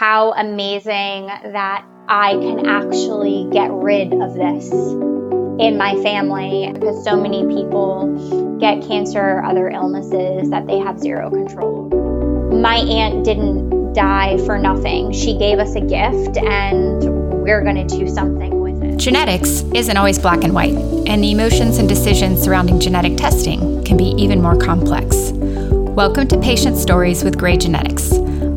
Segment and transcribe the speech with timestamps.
[0.00, 7.20] how amazing that I can actually get rid of this in my family because so
[7.20, 12.56] many people get cancer or other illnesses that they have zero control over.
[12.56, 15.12] My aunt didn't die for nothing.
[15.12, 18.96] She gave us a gift and we're going to do something with it.
[18.96, 20.72] Genetics isn't always black and white,
[21.08, 25.32] and the emotions and decisions surrounding genetic testing can be even more complex.
[25.32, 28.10] Welcome to Patient Stories with Grey Genetics.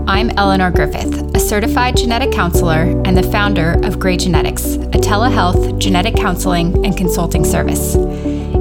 [0.05, 5.79] I'm Eleanor Griffith, a certified genetic counselor and the founder of Grey Genetics, a telehealth
[5.79, 7.95] genetic counseling and consulting service.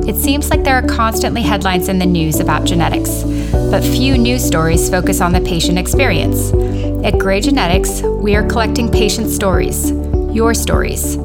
[0.07, 4.45] It seems like there are constantly headlines in the news about genetics, but few news
[4.45, 6.53] stories focus on the patient experience.
[7.05, 9.91] At Grey Genetics, we are collecting patient stories,
[10.33, 11.17] your stories.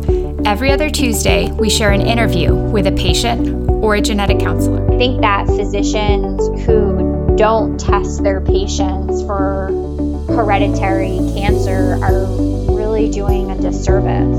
[0.46, 4.84] Every other Tuesday, we share an interview with a patient or a genetic counselor.
[4.92, 9.70] I think that physicians who don't test their patients for
[10.38, 12.28] hereditary cancer are
[12.72, 14.38] really doing a disservice.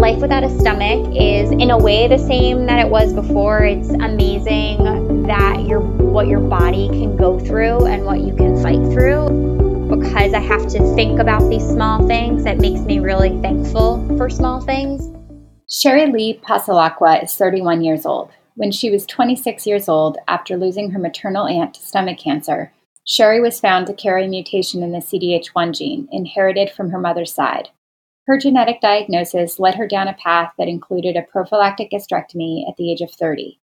[0.00, 3.62] Life without a stomach is in a way the same that it was before.
[3.62, 8.80] It's amazing that your what your body can go through and what you can fight
[8.90, 9.28] through.
[9.90, 14.30] Because I have to think about these small things, it makes me really thankful for
[14.30, 15.10] small things.
[15.68, 18.30] Sherry Lee Pasalacqua is 31 years old.
[18.54, 22.72] When she was 26 years old, after losing her maternal aunt to stomach cancer,
[23.10, 27.32] Sherry was found to carry a mutation in the CDH1 gene, inherited from her mother's
[27.32, 27.70] side.
[28.26, 32.92] Her genetic diagnosis led her down a path that included a prophylactic gastrectomy at the
[32.92, 33.58] age of 30.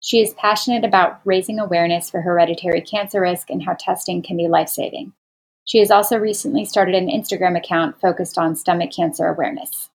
[0.00, 4.48] She is passionate about raising awareness for hereditary cancer risk and how testing can be
[4.48, 5.12] life saving.
[5.64, 9.90] She has also recently started an Instagram account focused on stomach cancer awareness.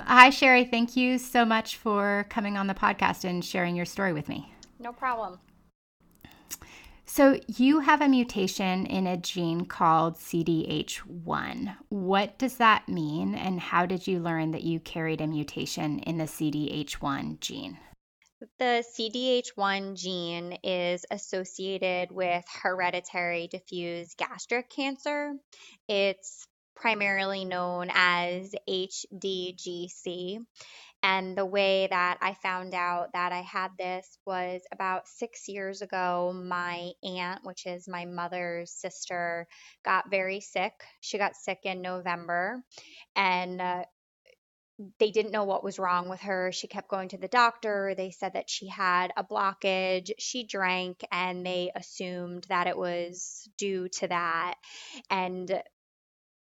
[0.00, 0.64] Hi, Sherry.
[0.64, 4.52] Thank you so much for coming on the podcast and sharing your story with me.
[4.80, 5.38] No problem.
[7.12, 11.74] So, you have a mutation in a gene called CDH1.
[11.88, 16.18] What does that mean, and how did you learn that you carried a mutation in
[16.18, 17.78] the CDH1 gene?
[18.60, 25.32] The CDH1 gene is associated with hereditary diffuse gastric cancer.
[25.88, 26.46] It's
[26.76, 30.38] primarily known as HDGC.
[31.02, 35.80] And the way that I found out that I had this was about six years
[35.82, 36.32] ago.
[36.34, 39.48] My aunt, which is my mother's sister,
[39.84, 40.74] got very sick.
[41.00, 42.62] She got sick in November
[43.16, 43.84] and uh,
[44.98, 46.52] they didn't know what was wrong with her.
[46.52, 47.94] She kept going to the doctor.
[47.96, 50.10] They said that she had a blockage.
[50.18, 54.54] She drank and they assumed that it was due to that.
[55.10, 55.62] And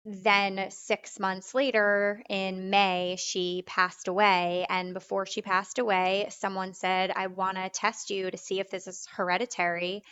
[0.06, 4.66] then six months later in May, she passed away.
[4.68, 8.68] And before she passed away, someone said, I want to test you to see if
[8.68, 10.02] this is hereditary.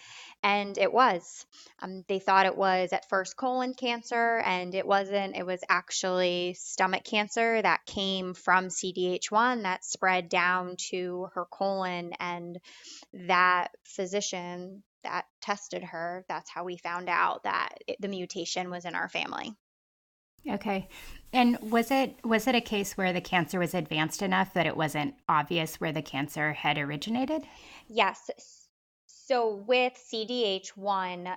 [0.42, 1.44] And it was.
[1.80, 5.36] Um, they thought it was at first colon cancer, and it wasn't.
[5.36, 12.12] It was actually stomach cancer that came from CDH1 that spread down to her colon.
[12.19, 12.59] And
[13.28, 18.86] that physician that tested her, that's how we found out that it, the mutation was
[18.86, 19.54] in our family.
[20.48, 20.88] Okay.
[21.32, 24.76] And was it was it a case where the cancer was advanced enough that it
[24.76, 27.44] wasn't obvious where the cancer had originated?
[27.88, 28.30] Yes.
[29.06, 31.36] So with CDH1,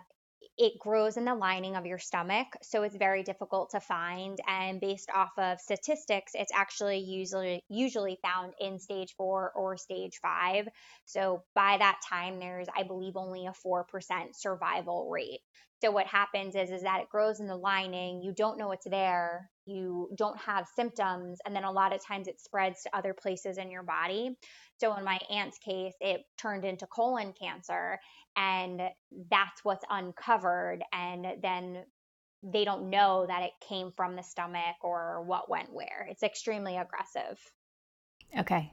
[0.58, 4.38] it grows in the lining of your stomach, so it's very difficult to find.
[4.48, 10.20] And based off of statistics, it's actually usually usually found in stage four or stage
[10.22, 10.68] five.
[11.06, 15.42] So by that time, there's I believe only a four percent survival rate.
[15.84, 18.22] So what happens is is that it grows in the lining.
[18.24, 19.50] You don't know it's there.
[19.66, 23.58] You don't have symptoms, and then a lot of times it spreads to other places
[23.58, 24.38] in your body.
[24.78, 28.00] So in my aunt's case, it turned into colon cancer,
[28.36, 28.82] and
[29.30, 30.84] that's what's uncovered.
[30.94, 31.84] And then
[32.44, 36.08] they don't know that it came from the stomach or what went where.
[36.10, 37.40] It's extremely aggressive.
[38.38, 38.72] Okay.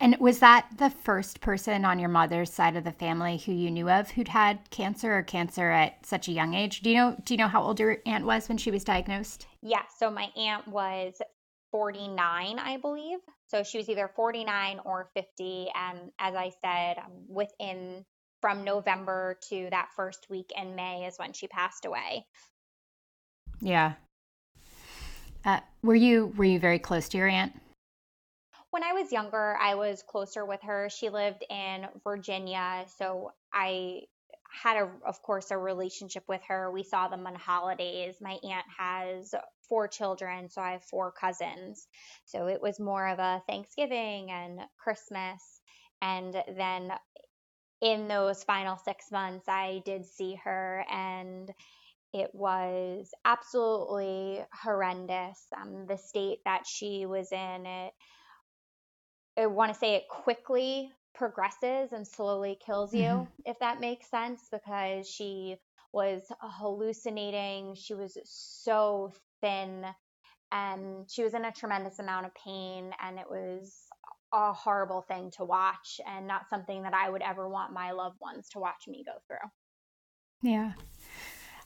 [0.00, 3.70] And was that the first person on your mother's side of the family who you
[3.70, 6.80] knew of who'd had cancer or cancer at such a young age?
[6.82, 9.46] Do you know do you know how old your aunt was when she was diagnosed?
[9.62, 11.14] Yeah, so my aunt was
[11.72, 13.18] 49, I believe.
[13.48, 18.04] So she was either 49 or 50 and as I said, within
[18.40, 22.26] from November to that first week in May is when she passed away.
[23.60, 23.94] Yeah.
[25.44, 27.52] Uh, were you were you very close to your aunt?
[28.70, 30.88] When I was younger, I was closer with her.
[30.90, 34.02] She lived in Virginia, so I
[34.62, 36.70] had a of course a relationship with her.
[36.70, 38.16] We saw them on holidays.
[38.20, 39.34] My aunt has
[39.68, 41.86] four children, so I have four cousins.
[42.24, 45.60] So it was more of a Thanksgiving and Christmas.
[46.02, 46.92] And then
[47.92, 51.50] in those final 6 months I did see her and
[52.12, 55.38] It was absolutely horrendous.
[55.60, 57.92] Um, the state that she was in, it,
[59.38, 63.42] I want to say it quickly progresses and slowly kills you, mm-hmm.
[63.44, 65.56] if that makes sense, because she
[65.92, 67.74] was hallucinating.
[67.76, 69.12] She was so
[69.42, 69.84] thin
[70.52, 73.74] and she was in a tremendous amount of pain and it was
[74.32, 78.20] a horrible thing to watch and not something that I would ever want my loved
[78.20, 79.48] ones to watch me go through.
[80.42, 80.72] Yeah.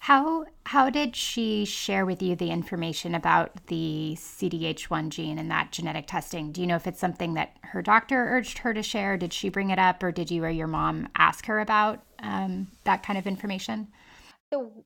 [0.00, 5.72] How how did she share with you the information about the CDH1 gene and that
[5.72, 6.52] genetic testing?
[6.52, 9.18] Do you know if it's something that her doctor urged her to share?
[9.18, 12.68] Did she bring it up, or did you or your mom ask her about um,
[12.84, 13.88] that kind of information?
[14.50, 14.84] So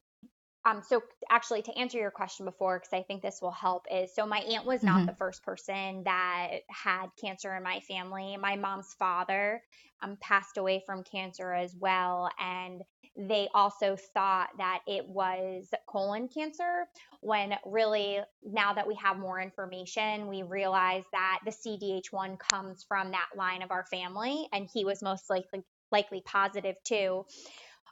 [0.67, 4.15] um, so actually to answer your question before, because I think this will help, is
[4.15, 5.07] so my aunt was not mm-hmm.
[5.07, 8.37] the first person that had cancer in my family.
[8.39, 9.63] My mom's father
[10.03, 12.83] um, passed away from cancer as well, and
[13.17, 16.87] they also thought that it was colon cancer.
[17.21, 23.13] When really, now that we have more information, we realize that the CDH1 comes from
[23.13, 25.63] that line of our family, and he was most likely
[25.93, 27.25] likely positive too.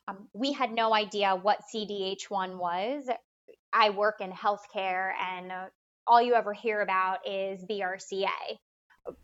[0.08, 3.08] Um, we had no idea what CDH1 was.
[3.72, 5.66] I work in healthcare, and uh,
[6.06, 8.58] all you ever hear about is BRCA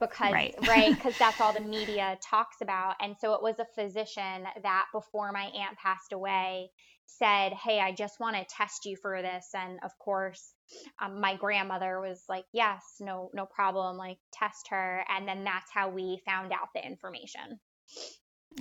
[0.00, 0.54] because right.
[0.94, 2.94] because that's all the media talks about.
[3.00, 6.70] And so it was a physician that before my aunt passed away
[7.10, 9.48] said hey i just want to test you for this.
[9.54, 10.52] And of course
[11.00, 15.04] um, my grandmother was like yes no no problem like test her.
[15.08, 17.60] And then that's how we found out the information.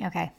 [0.01, 0.31] Okay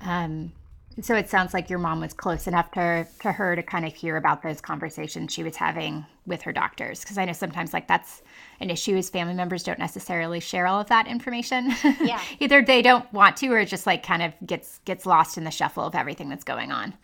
[0.00, 0.52] um,
[1.00, 3.94] so it sounds like your mom was close enough to to her to kind of
[3.94, 7.86] hear about those conversations she was having with her doctors because I know sometimes like
[7.86, 8.22] that's
[8.60, 11.72] an issue is family members don't necessarily share all of that information.
[12.00, 12.20] Yeah.
[12.40, 15.44] Either they don't want to or it just like kind of gets gets lost in
[15.44, 16.94] the shuffle of everything that's going on.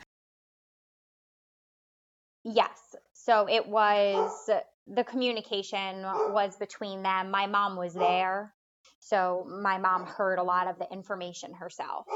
[2.42, 2.96] Yes.
[3.12, 4.50] So it was
[4.86, 7.30] the communication was between them.
[7.30, 8.52] My mom was there.
[9.00, 12.06] So my mom heard a lot of the information herself.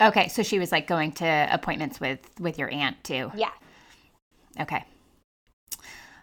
[0.00, 3.32] Okay, so she was like going to appointments with with your aunt too.
[3.34, 3.50] Yeah.
[4.60, 4.84] Okay.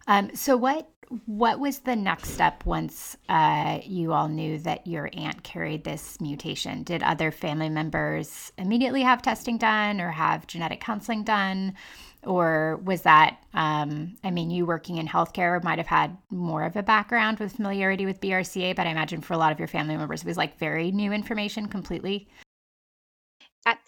[0.08, 0.90] Um, so what
[1.26, 6.20] what was the next step once uh, you all knew that your aunt carried this
[6.20, 6.84] mutation?
[6.84, 11.76] Did other family members immediately have testing done or have genetic counseling done?
[12.24, 16.76] Or was that, um, I mean, you working in healthcare might have had more of
[16.76, 19.96] a background with familiarity with BRCA, but I imagine for a lot of your family
[19.96, 22.28] members, it was like very new information completely.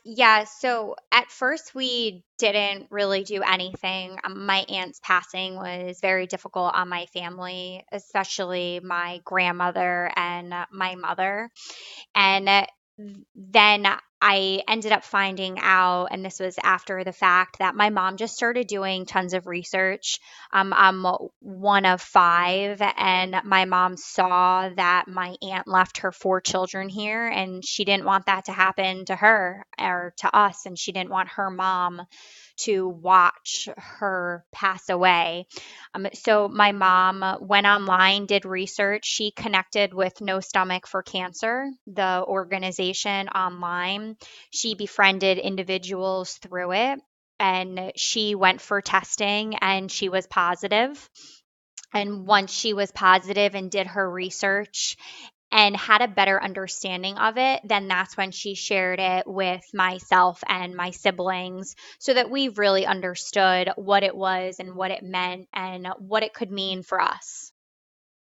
[0.04, 4.18] Yeah, so at first we didn't really do anything.
[4.24, 10.66] Um, my aunt's passing was very difficult on my family, especially my grandmother and uh,
[10.72, 11.50] my mother.
[12.16, 12.66] And uh,
[13.36, 13.88] then
[14.22, 18.36] I ended up finding out, and this was after the fact, that my mom just
[18.36, 20.20] started doing tons of research.
[20.52, 21.06] Um, I'm
[21.40, 27.28] one of five, and my mom saw that my aunt left her four children here,
[27.28, 31.12] and she didn't want that to happen to her or to us, and she didn't
[31.12, 32.02] want her mom
[32.58, 35.48] to watch her pass away.
[35.94, 39.06] Um, so my mom went online, did research.
[39.06, 44.18] She connected with No Stomach for Cancer, the organization online.
[44.52, 47.00] She befriended individuals through it
[47.40, 51.10] and she went for testing and she was positive.
[51.94, 54.98] And once she was positive and did her research
[55.52, 60.44] and had a better understanding of it, then that's when she shared it with myself
[60.48, 65.48] and my siblings so that we really understood what it was and what it meant
[65.54, 67.52] and what it could mean for us.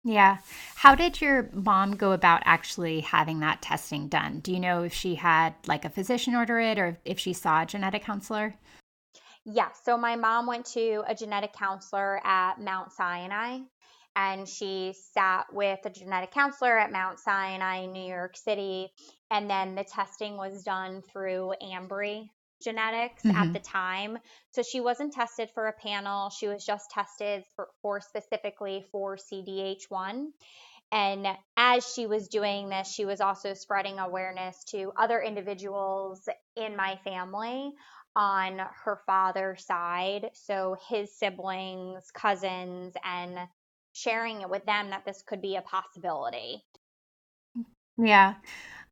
[0.04, 0.38] Yeah.
[0.76, 4.40] How did your mom go about actually having that testing done?
[4.40, 7.62] Do you know if she had like a physician order it or if she saw
[7.62, 8.54] a genetic counselor?
[9.44, 9.68] Yeah.
[9.84, 13.60] So my mom went to a genetic counselor at Mount Sinai
[14.18, 18.88] and she sat with a genetic counselor at Mount Sinai in New York City.
[19.30, 22.28] And then the testing was done through Ambry
[22.60, 23.36] Genetics mm-hmm.
[23.36, 24.18] at the time.
[24.50, 29.16] So she wasn't tested for a panel, she was just tested for, for specifically for
[29.16, 30.26] CDH1.
[30.90, 36.74] And as she was doing this, she was also spreading awareness to other individuals in
[36.74, 37.72] my family
[38.16, 40.30] on her father's side.
[40.32, 43.38] So his siblings, cousins, and
[43.92, 46.64] sharing it with them that this could be a possibility.
[47.96, 48.34] Yeah.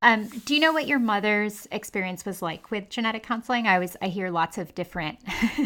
[0.02, 3.66] Um, do you know what your mother's experience was like with genetic counseling?
[3.66, 5.18] I always I hear lots of different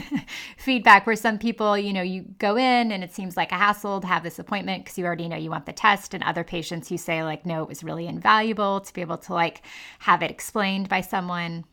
[0.56, 4.00] feedback where some people, you know, you go in and it seems like a hassle
[4.00, 6.90] to have this appointment because you already know you want the test, and other patients
[6.90, 9.62] you say like, no, it was really invaluable to be able to like
[9.98, 11.64] have it explained by someone.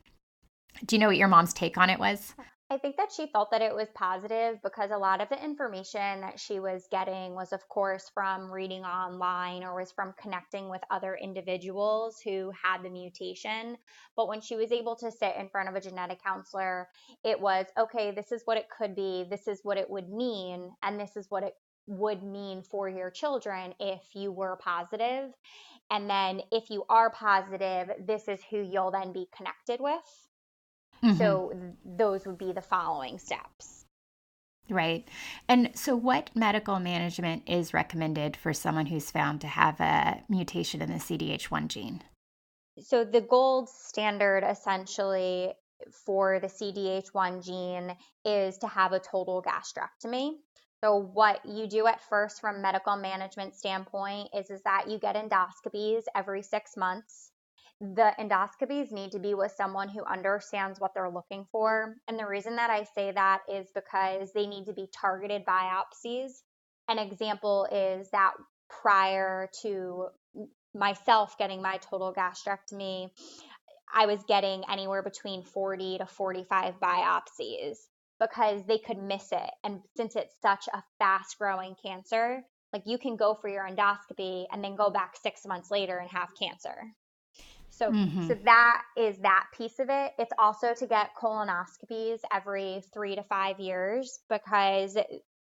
[0.85, 2.33] Do you know what your mom's take on it was?
[2.69, 6.19] I think that she felt that it was positive because a lot of the information
[6.19, 10.81] that she was getting was, of course, from reading online or was from connecting with
[10.91, 13.77] other individuals who had the mutation.
[14.17, 16.89] But when she was able to sit in front of a genetic counselor,
[17.23, 20.69] it was okay, this is what it could be, this is what it would mean,
[20.83, 21.53] and this is what it
[21.85, 25.31] would mean for your children if you were positive.
[25.89, 30.26] And then if you are positive, this is who you'll then be connected with.
[31.03, 31.17] Mm-hmm.
[31.17, 33.85] So th- those would be the following steps.
[34.69, 35.07] Right.
[35.47, 40.81] And so, what medical management is recommended for someone who's found to have a mutation
[40.81, 42.03] in the CDH1 gene?
[42.81, 45.53] So, the gold standard essentially
[46.05, 50.31] for the CDH1 gene is to have a total gastrectomy.
[50.83, 55.15] So, what you do at first from medical management standpoint is, is that you get
[55.15, 57.31] endoscopies every six months
[57.79, 61.95] the endoscopies need to be with someone who understands what they're looking for.
[62.07, 66.31] And the reason that I say that is because they need to be targeted biopsies.
[66.87, 68.33] An example is that
[68.81, 70.07] prior to
[70.73, 73.09] myself getting my total gastrectomy,
[73.93, 77.77] I was getting anywhere between 40 to 45 biopsies
[78.19, 79.49] because they could miss it.
[79.63, 82.41] And since it's such a fast growing cancer,
[82.73, 86.09] like you can go for your endoscopy and then go back six months later and
[86.09, 86.75] have cancer.
[87.77, 88.27] So, mm-hmm.
[88.27, 90.13] so that is that piece of it.
[90.17, 94.97] It's also to get colonoscopies every three to five years because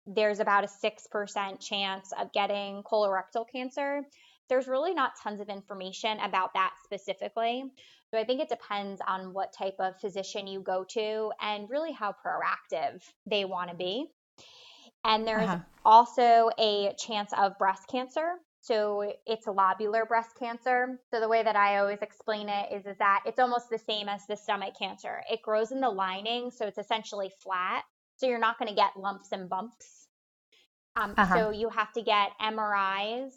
[0.05, 4.03] there's about a 6% chance of getting colorectal cancer.
[4.49, 7.63] There's really not tons of information about that specifically.
[8.11, 11.93] So I think it depends on what type of physician you go to and really
[11.93, 14.07] how proactive they want to be.
[15.03, 15.59] And there's uh-huh.
[15.83, 18.35] also a chance of breast cancer.
[18.61, 20.99] So it's lobular breast cancer.
[21.11, 24.07] So the way that I always explain it is, is that it's almost the same
[24.07, 25.23] as the stomach cancer.
[25.29, 27.83] It grows in the lining, so it's essentially flat.
[28.17, 30.07] So you're not going to get lumps and bumps.
[30.95, 31.35] Um, uh-huh.
[31.35, 33.31] So you have to get MRIs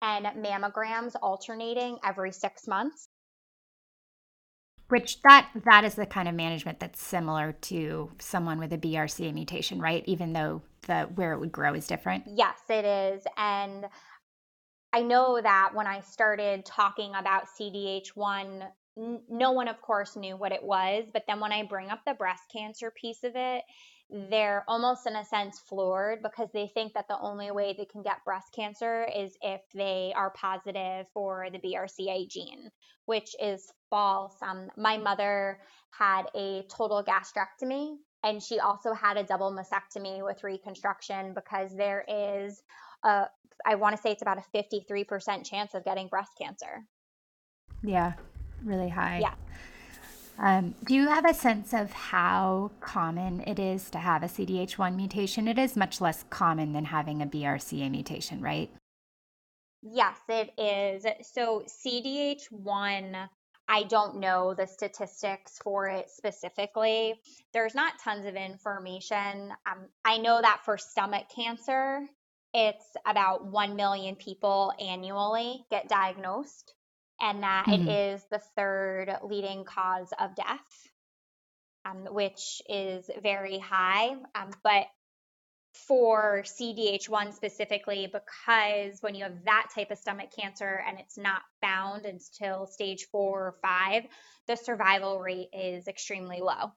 [0.00, 3.08] and mammograms alternating every six months.
[4.90, 9.34] Which that that is the kind of management that's similar to someone with a BRCA
[9.34, 10.02] mutation, right?
[10.06, 12.24] Even though the where it would grow is different.
[12.26, 13.84] Yes, it is, and
[14.92, 18.68] I know that when I started talking about CDH1,
[18.98, 21.04] n- no one, of course, knew what it was.
[21.12, 23.64] But then when I bring up the breast cancer piece of it,
[24.10, 28.02] they're almost in a sense floored because they think that the only way they can
[28.02, 32.70] get breast cancer is if they are positive for the BRCA gene,
[33.04, 34.34] which is false.
[34.40, 35.58] Um, my mother
[35.90, 42.04] had a total gastrectomy and she also had a double mastectomy with reconstruction because there
[42.08, 42.62] is
[43.04, 43.26] a
[43.66, 46.84] I want to say it's about a 53% chance of getting breast cancer.
[47.82, 48.12] Yeah,
[48.64, 49.18] really high.
[49.18, 49.34] Yeah.
[50.38, 54.94] Um, do you have a sense of how common it is to have a CDH1
[54.94, 55.48] mutation?
[55.48, 58.70] It is much less common than having a BRCA mutation, right?
[59.82, 61.04] Yes, it is.
[61.32, 63.28] So, CDH1,
[63.68, 67.14] I don't know the statistics for it specifically.
[67.52, 69.52] There's not tons of information.
[69.66, 72.06] Um, I know that for stomach cancer,
[72.54, 76.74] it's about 1 million people annually get diagnosed,
[77.20, 77.88] and that mm-hmm.
[77.88, 80.88] it is the third leading cause of death,
[81.84, 84.16] um, which is very high.
[84.34, 84.86] Um, but
[85.86, 91.42] for CDH1 specifically, because when you have that type of stomach cancer and it's not
[91.60, 94.04] found until stage four or five,
[94.46, 96.72] the survival rate is extremely low.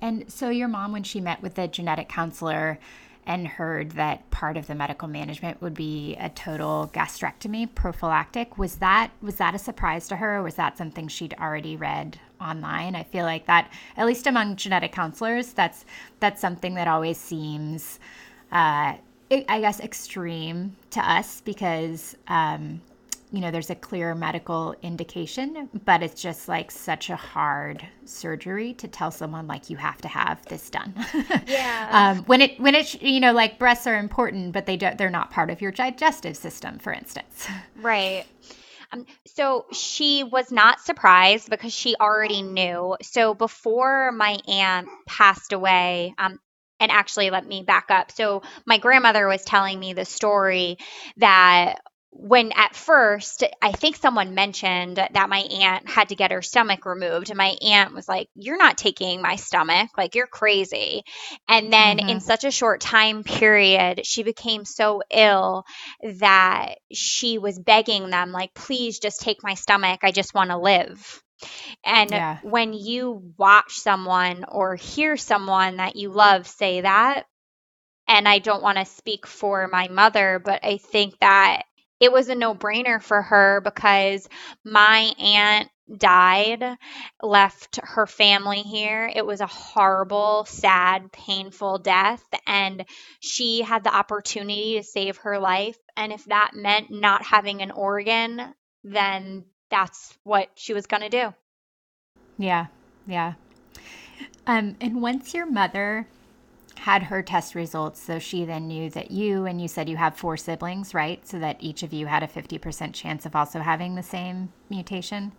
[0.00, 2.78] And so, your mom, when she met with the genetic counselor,
[3.26, 8.58] and heard that part of the medical management would be a total gastrectomy prophylactic.
[8.58, 12.18] Was that was that a surprise to her or was that something she'd already read
[12.40, 12.96] online?
[12.96, 15.84] I feel like that at least among genetic counselors that's
[16.18, 18.00] that's something that always seems
[18.50, 18.94] uh,
[19.30, 22.82] I guess extreme to us because um,
[23.32, 28.74] you know, there's a clear medical indication, but it's just like such a hard surgery
[28.74, 30.94] to tell someone like you have to have this done.
[31.46, 31.88] Yeah.
[32.16, 35.10] um, when it when it you know like breasts are important, but they don't they're
[35.10, 37.48] not part of your digestive system, for instance.
[37.80, 38.26] Right.
[38.92, 42.96] Um, so she was not surprised because she already knew.
[43.02, 46.38] So before my aunt passed away, um,
[46.78, 48.10] and actually let me back up.
[48.10, 50.76] So my grandmother was telling me the story
[51.16, 51.76] that
[52.14, 56.84] when at first I think someone mentioned that my aunt had to get her stomach
[56.84, 61.02] removed, and my aunt was like, You're not taking my stomach, like you're crazy.
[61.48, 62.08] And then mm-hmm.
[62.10, 65.64] in such a short time period, she became so ill
[66.18, 70.00] that she was begging them, like, please just take my stomach.
[70.02, 71.22] I just want to live.
[71.82, 72.38] And Yeah.
[72.42, 77.24] when you watch someone or hear someone that you love say that,
[78.06, 81.62] and I don't want to speak for my mother, but I think that
[82.02, 84.28] it was a no brainer for her because
[84.64, 86.76] my aunt died,
[87.22, 89.08] left her family here.
[89.14, 92.24] It was a horrible, sad, painful death.
[92.44, 92.84] And
[93.20, 95.78] she had the opportunity to save her life.
[95.96, 101.08] And if that meant not having an organ, then that's what she was going to
[101.08, 101.32] do.
[102.36, 102.66] Yeah.
[103.06, 103.34] Yeah.
[104.44, 106.08] Um, and once your mother
[106.76, 110.16] had her test results, so she then knew that you and you said you have
[110.16, 111.26] four siblings, right?
[111.26, 115.32] So that each of you had a 50% chance of also having the same mutation.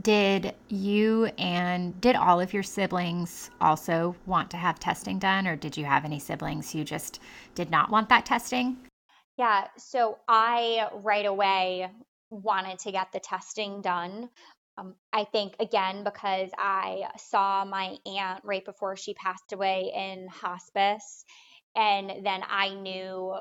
[0.00, 5.56] Did you and did all of your siblings also want to have testing done, or
[5.56, 7.20] did you have any siblings who just
[7.54, 8.76] did not want that testing?
[9.36, 11.90] Yeah, so I right away
[12.30, 14.28] wanted to get the testing done.
[14.78, 20.28] Um, I think, again, because I saw my aunt right before she passed away in
[20.28, 21.24] hospice,
[21.74, 23.34] and then I knew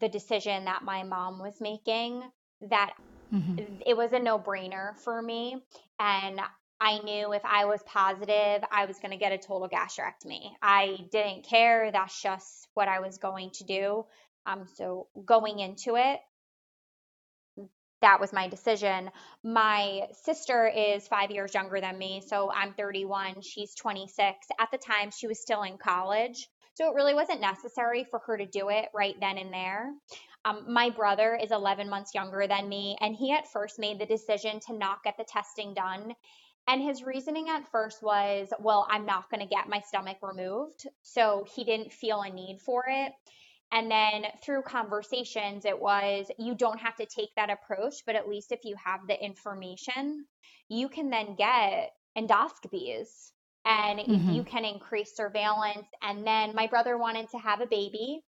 [0.00, 2.22] the decision that my mom was making,
[2.68, 2.92] that
[3.32, 3.80] Mm-hmm.
[3.86, 5.56] it was a no brainer for me.
[5.98, 6.40] And
[6.80, 10.50] I knew if I was positive, I was going to get a total gastrectomy.
[10.62, 11.90] I didn't care.
[11.90, 14.04] That's just what I was going to do.
[14.46, 16.20] Um, so going into it,
[18.02, 19.10] that was my decision.
[19.42, 23.40] My sister is five years younger than me, so I'm 31.
[23.42, 24.46] She's 26.
[24.60, 26.48] At the time, she was still in college.
[26.74, 29.92] So it really wasn't necessary for her to do it right then and there.
[30.44, 34.06] Um, my brother is 11 months younger than me, and he at first made the
[34.06, 36.14] decision to not get the testing done.
[36.68, 40.86] And his reasoning at first was, well, I'm not going to get my stomach removed.
[41.02, 43.12] So he didn't feel a need for it.
[43.72, 48.28] And then through conversations, it was you don't have to take that approach, but at
[48.28, 50.26] least if you have the information,
[50.68, 53.32] you can then get endoscopies
[53.64, 54.34] and Mhm.
[54.34, 55.88] you can increase surveillance.
[56.00, 58.22] And then my brother wanted to have a baby.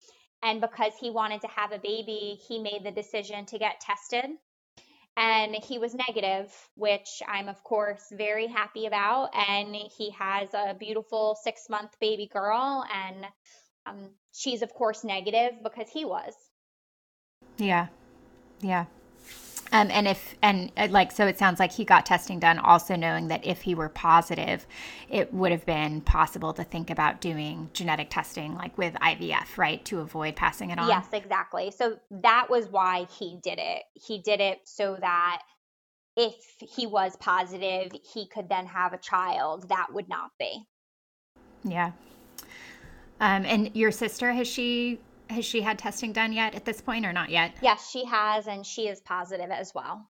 [0.43, 4.27] And because he wanted to have a baby, he made the decision to get tested.
[5.17, 9.31] And he was negative, which I'm, of course, very happy about.
[9.35, 12.85] And he has a beautiful six month baby girl.
[12.93, 13.27] And
[13.87, 16.35] um, she's, of course, negative because he was.
[17.57, 17.87] Yeah.
[18.61, 18.87] Yeah.
[19.73, 22.95] Um, and if and uh, like so it sounds like he got testing done also
[22.95, 24.67] knowing that if he were positive
[25.09, 29.85] it would have been possible to think about doing genetic testing like with ivf right
[29.87, 31.73] to avoid passing it on Yes, exactly.
[31.73, 33.83] So that was why he did it.
[33.95, 35.43] He did it so that
[36.17, 40.67] if he was positive, he could then have a child that would not be.
[41.65, 41.93] yeah
[43.21, 44.99] um, and your sister has she
[45.31, 48.47] has she had testing done yet at this point or not yet Yes, she has,
[48.47, 50.09] and she is positive as well.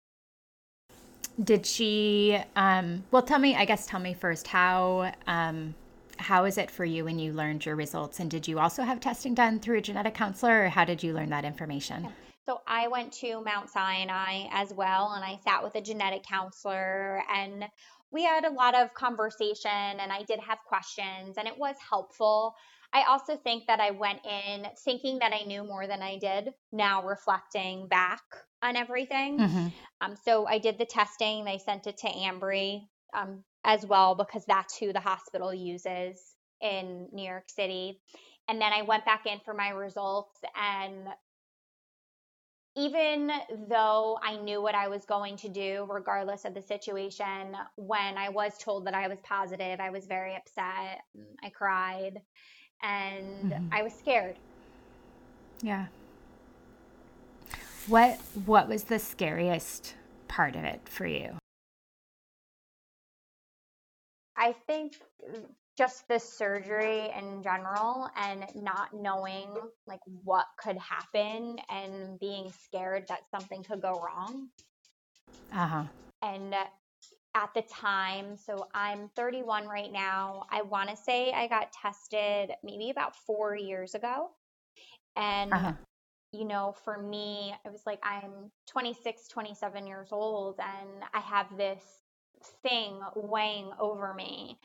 [1.44, 5.74] did she um, well tell me i guess tell me first how um,
[6.18, 9.00] how is it for you when you learned your results and did you also have
[9.00, 12.08] testing done through a genetic counselor or how did you learn that information
[12.46, 17.22] So I went to Mount Sinai as well, and I sat with a genetic counselor,
[17.32, 17.66] and
[18.12, 19.70] we had a lot of conversation,
[20.02, 22.56] and I did have questions, and it was helpful.
[22.94, 26.54] I also think that I went in thinking that I knew more than I did,
[26.72, 28.22] now reflecting back
[28.64, 29.38] on everything.
[29.38, 29.68] hmm
[30.02, 31.46] Um, so I did the testing.
[31.46, 36.22] They sent it to Ambry um, as well because that's who the hospital uses
[36.62, 38.02] in New York City.
[38.48, 40.40] And then I went back in for my results.
[40.56, 41.08] And
[42.76, 43.32] even
[43.70, 48.30] though I knew what I was going to do, regardless of the situation, when I
[48.30, 51.02] was told that I was positive, I was very upset.
[51.44, 52.22] I cried
[52.84, 53.70] and Mhm.
[53.72, 54.38] I was scared.
[55.62, 55.88] Yeah.
[57.88, 59.96] What what was the scariest
[60.28, 61.38] part of it for you?
[64.36, 64.94] I think
[65.78, 69.48] just the surgery in general and not knowing
[69.88, 74.50] like what could happen and being scared that something could go wrong.
[75.54, 75.84] Uh-huh.
[76.22, 76.54] And
[77.36, 80.46] at the time, so I'm 31 right now.
[80.52, 84.32] I want to say I got tested maybe about 4 years ago.
[85.16, 85.74] And Uh-huh.
[86.32, 91.58] you know, for me, it was like I'm 26, 27 years old and I have
[91.58, 91.84] this
[92.64, 94.60] thing weighing over me.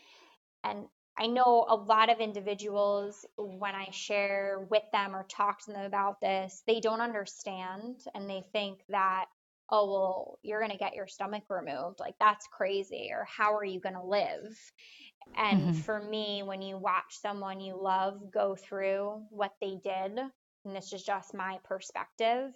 [0.64, 0.87] And
[1.18, 5.85] I know a lot of individuals, when I share with them or talk to them
[5.85, 9.27] about this, they don't understand and they think that,
[9.70, 12.00] oh, well, you're going to get your stomach removed.
[12.00, 13.11] Like, that's crazy.
[13.12, 14.72] Or how are you going to live?
[15.37, 15.74] And Mhm.
[15.74, 20.18] for me, when you watch someone you love go through what they did,
[20.64, 22.53] and this is just my perspective,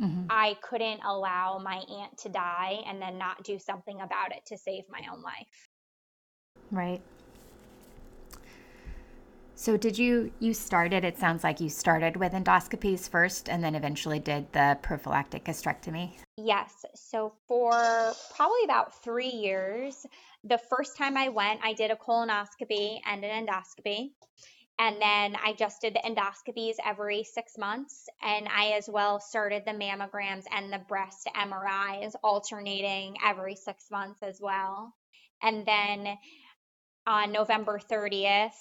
[0.00, 0.26] mm-hmm.
[0.28, 4.58] I couldn't allow my aunt to die and then not do something about it to
[4.58, 5.68] save my own life.
[6.70, 7.02] Right.
[9.64, 13.74] So did you you started it sounds like you started with endoscopies first and then
[13.74, 16.18] eventually did the prophylactic gastrectomy?
[16.36, 16.84] Yes.
[16.94, 17.72] So for
[18.36, 20.04] probably about 3 years,
[20.44, 24.10] the first time I went, I did a colonoscopy and an endoscopy.
[24.78, 28.06] And then I just did the endoscopies every six months.
[28.20, 34.22] And I as well started the mammograms and the breast MRIs alternating every six months
[34.22, 34.92] as well.
[35.42, 36.18] And then
[37.06, 38.52] on November 30th,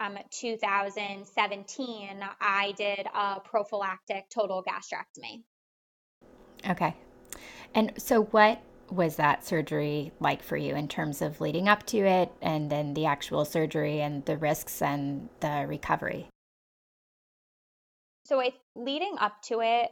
[0.00, 5.42] um, 2017, I did a prophylactic total gastrectomy.
[6.68, 6.94] Okay.
[7.74, 11.98] And so, what was that surgery like for you in terms of leading up to
[11.98, 16.28] it and then the actual surgery and the risks and the recovery?
[18.24, 19.90] So, I, leading up to it,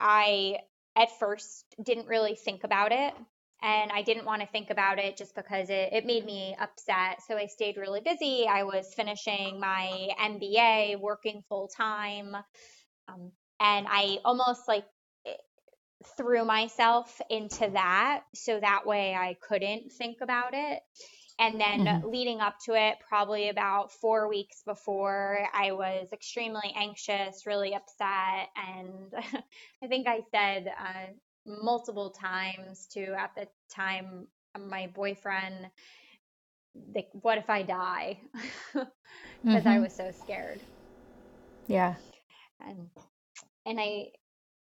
[0.00, 0.58] I
[0.96, 3.14] at first didn't really think about it.
[3.62, 7.22] And I didn't want to think about it just because it, it made me upset.
[7.26, 8.46] So I stayed really busy.
[8.48, 12.34] I was finishing my MBA, working full time.
[13.08, 14.84] Um, and I almost like
[16.16, 20.82] threw myself into that so that way I couldn't think about it.
[21.38, 22.08] And then mm-hmm.
[22.08, 28.48] leading up to it, probably about four weeks before, I was extremely anxious, really upset.
[28.56, 29.12] And
[29.82, 31.12] I think I said uh,
[31.46, 34.26] multiple times to, at the time,
[34.58, 35.66] my boyfriend,
[36.94, 38.18] like, what if I die?
[39.44, 39.68] Because mm-hmm.
[39.68, 40.60] I was so scared.
[41.66, 41.94] Yeah.
[42.60, 42.88] And,
[43.66, 44.12] and I,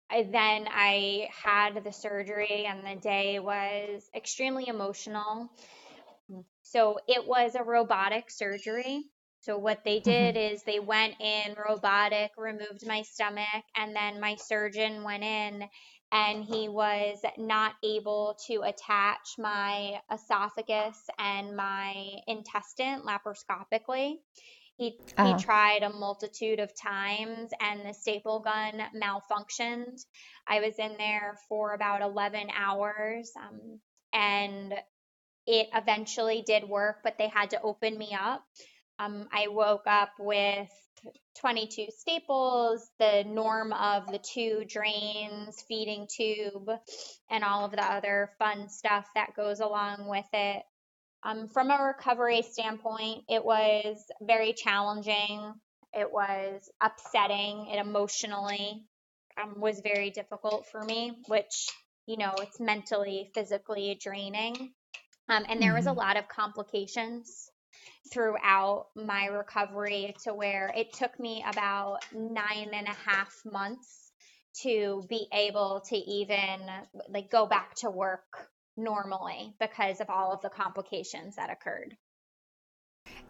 [0.09, 5.51] I then I had the surgery and the day was extremely emotional.
[6.63, 9.05] So it was a robotic surgery.
[9.41, 10.55] So what they did mm-hmm.
[10.55, 15.65] is they went in robotic, removed my stomach, and then my surgeon went in
[16.13, 21.95] and he was not able to attach my esophagus and my
[22.27, 24.17] intestine laparoscopically.
[24.77, 25.37] He, uh-huh.
[25.39, 30.01] he tried a multitude of times and the staple gun malfunctioned.
[30.47, 33.81] I was in there for about 11 hours um,
[34.13, 34.75] and
[35.47, 38.45] it eventually did work, but they had to open me up.
[38.99, 40.69] Um, I woke up with
[41.41, 46.71] 22 staples, the norm of the two drains, feeding tube,
[47.31, 50.63] and all of the other fun stuff that goes along with it.
[51.25, 55.55] Um, from a recovery standpoint, it was very challenging.
[55.93, 57.69] It was upsetting.
[57.69, 58.85] It emotionally
[59.41, 61.69] um, was very difficult for me, which,
[62.07, 64.73] you know, it's mentally, physically draining.
[65.29, 65.99] Um, and there was a mm-hmm.
[65.99, 67.52] lot of complications
[68.13, 74.13] throughout my recovery to where it took me about nine and a half months
[74.63, 76.61] to be able to even
[77.09, 81.97] like go back to work normally because of all of the complications that occurred.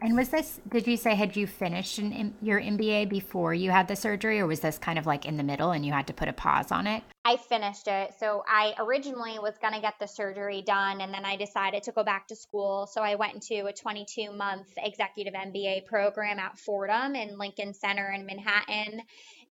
[0.03, 3.87] And was this, did you say, had you finished an, your MBA before you had
[3.87, 6.13] the surgery, or was this kind of like in the middle and you had to
[6.13, 7.03] put a pause on it?
[7.23, 8.13] I finished it.
[8.19, 11.93] So I originally was going to get the surgery done, and then I decided to
[11.93, 12.85] go back to school.
[12.91, 18.11] So I went into a 22 month executive MBA program at Fordham in Lincoln Center
[18.11, 19.03] in Manhattan.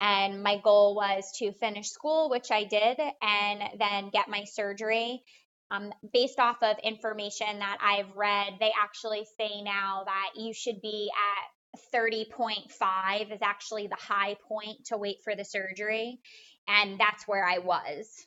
[0.01, 5.23] And my goal was to finish school, which I did, and then get my surgery.
[5.71, 10.81] Um, based off of information that I've read, they actually say now that you should
[10.81, 16.21] be at 30.5 is actually the high point to wait for the surgery.
[16.67, 18.27] And that's where I was.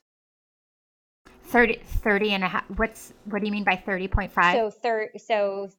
[1.52, 2.64] 30, 30 and a half.
[2.78, 4.54] What's, what do you mean by 30.5?
[4.54, 5.70] So, thir- so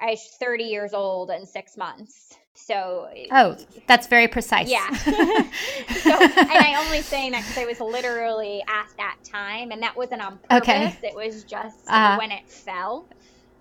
[0.00, 2.36] I was 30 years old and six months.
[2.54, 4.68] So oh, that's very precise.
[4.68, 4.88] Yeah.
[4.94, 9.96] so, and I only saying that because I was literally at that time, and that
[9.96, 10.68] wasn't on purpose.
[10.68, 10.98] Okay.
[11.02, 13.08] It was just uh, when it fell.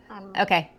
[0.09, 0.69] Um, okay.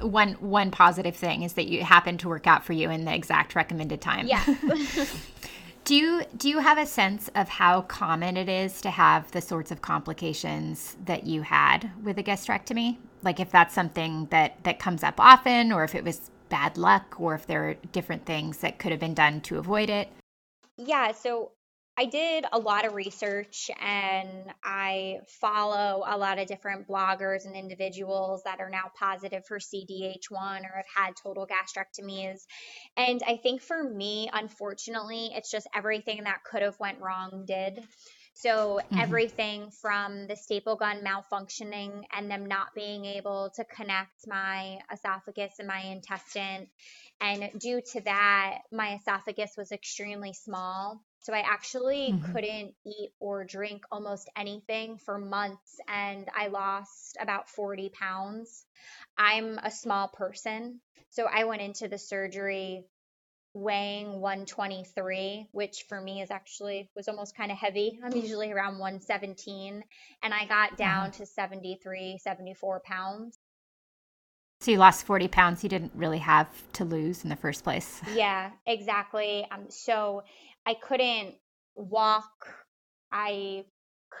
[0.00, 3.14] One one positive thing is that you happened to work out for you in the
[3.14, 4.26] exact recommended time.
[4.26, 4.42] Yeah.
[5.84, 9.40] do you do you have a sense of how common it is to have the
[9.40, 12.96] sorts of complications that you had with a gastrectomy?
[13.22, 17.16] like if that's something that that comes up often or if it was bad luck
[17.18, 20.08] or if there are different things that could have been done to avoid it
[20.76, 21.50] yeah so
[21.96, 27.54] I did a lot of research and I follow a lot of different bloggers and
[27.54, 32.40] individuals that are now positive for CDH1 or have had total gastrectomies.
[32.96, 37.80] And I think for me, unfortunately, it's just everything that could have went wrong did.
[38.34, 38.98] So mm-hmm.
[38.98, 45.54] everything from the staple gun malfunctioning and them not being able to connect my esophagus
[45.60, 46.66] and my intestine.
[47.20, 51.00] And due to that, my esophagus was extremely small.
[51.24, 52.32] So I actually mm-hmm.
[52.32, 58.66] couldn't eat or drink almost anything for months and I lost about 40 pounds.
[59.16, 60.80] I'm a small person.
[61.08, 62.84] So I went into the surgery
[63.54, 67.98] weighing 123, which for me is actually was almost kind of heavy.
[68.04, 69.82] I'm usually around 117
[70.22, 71.18] and I got down uh-huh.
[71.20, 73.38] to 73, 74 pounds.
[74.60, 78.00] So you lost 40 pounds you didn't really have to lose in the first place.
[78.14, 79.46] Yeah, exactly.
[79.50, 80.22] Um, so
[80.66, 81.34] I couldn't
[81.76, 82.46] walk.
[83.12, 83.64] I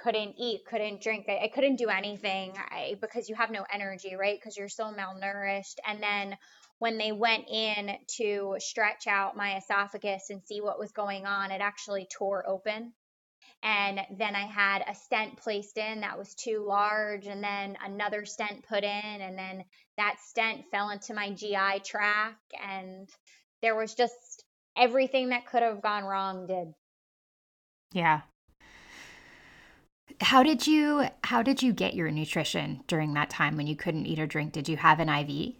[0.02, 1.26] couldn't eat, couldn't drink.
[1.28, 4.38] I, I couldn't do anything I, because you have no energy, right?
[4.38, 5.76] Because you're so malnourished.
[5.86, 6.36] And then
[6.78, 11.50] when they went in to stretch out my esophagus and see what was going on,
[11.50, 12.92] it actually tore open
[13.64, 18.26] and then I had a stent placed in that was too large, and then another
[18.26, 19.64] stent put in, and then
[19.96, 23.08] that stent fell into my GI tract, and
[23.62, 24.33] there was just
[24.76, 26.74] everything that could have gone wrong did.
[27.92, 28.22] Yeah.
[30.20, 34.06] How did you how did you get your nutrition during that time when you couldn't
[34.06, 34.52] eat or drink?
[34.52, 35.54] Did you have an IV?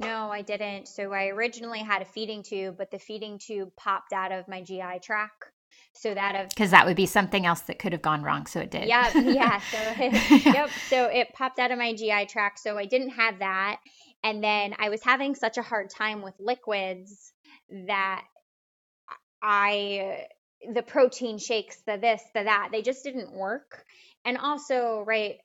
[0.00, 0.88] No, I didn't.
[0.88, 4.60] So I originally had a feeding tube, but the feeding tube popped out of my
[4.60, 5.44] GI tract
[5.92, 8.60] so that of because that would be something else that could have gone wrong so
[8.60, 12.58] it did yeah yeah so it, yep so it popped out of my gi tract
[12.58, 13.80] so i didn't have that
[14.22, 17.32] and then i was having such a hard time with liquids
[17.70, 18.24] that
[19.42, 20.26] i
[20.72, 23.84] the protein shakes the this the that they just didn't work
[24.24, 25.38] and also right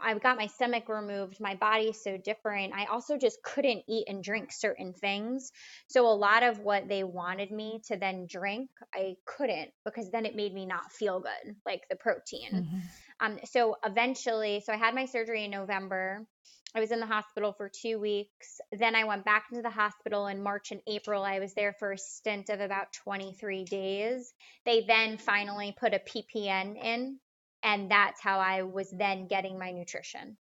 [0.00, 1.40] I got my stomach removed.
[1.40, 2.74] My body's so different.
[2.74, 5.52] I also just couldn't eat and drink certain things.
[5.88, 10.26] So a lot of what they wanted me to then drink, I couldn't because then
[10.26, 12.50] it made me not feel good, like the protein.
[12.52, 12.78] Mm-hmm.
[13.20, 16.26] Um, so eventually, so I had my surgery in November.
[16.74, 18.60] I was in the hospital for two weeks.
[18.70, 21.22] Then I went back into the hospital in March and April.
[21.22, 24.34] I was there for a stint of about 23 days.
[24.66, 27.18] They then finally put a PPN in
[27.62, 30.36] and that's how I was then getting my nutrition.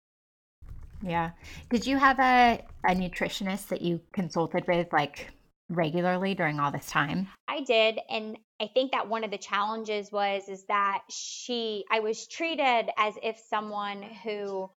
[1.03, 1.31] Yeah.
[1.71, 5.31] Did you have a, a nutritionist that you consulted with like
[5.71, 7.29] regularly during all this time?
[7.49, 7.99] I did.
[8.11, 12.91] And I think that one of the challenges was is that she I was treated
[12.99, 14.71] as if someone who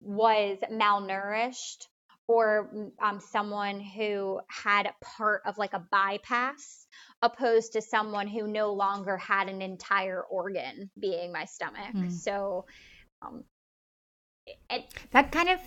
[0.00, 1.86] was malnourished
[2.26, 6.86] or um, someone who had part of like a bypass
[7.22, 12.12] opposed to someone who no longer had an entire organ being my stomach mm.
[12.12, 12.64] so
[13.22, 13.44] um,
[14.70, 15.58] it, that kind of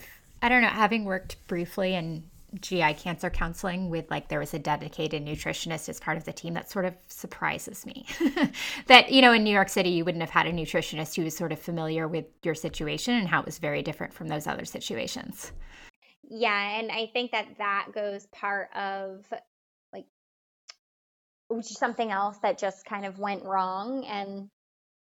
[0.42, 2.24] i don't know having worked briefly in
[2.60, 6.54] gi cancer counseling with like there was a dedicated nutritionist as part of the team
[6.54, 8.06] that sort of surprises me.
[8.88, 11.36] That you know in new york city you wouldn't have had a nutritionist who was
[11.36, 14.66] sort of familiar with your situation and how it was very different from those other
[14.66, 15.52] situations.
[16.24, 19.26] Yeah, and I think that that goes part of
[19.94, 20.06] like
[21.62, 24.50] something else that just kind of went wrong and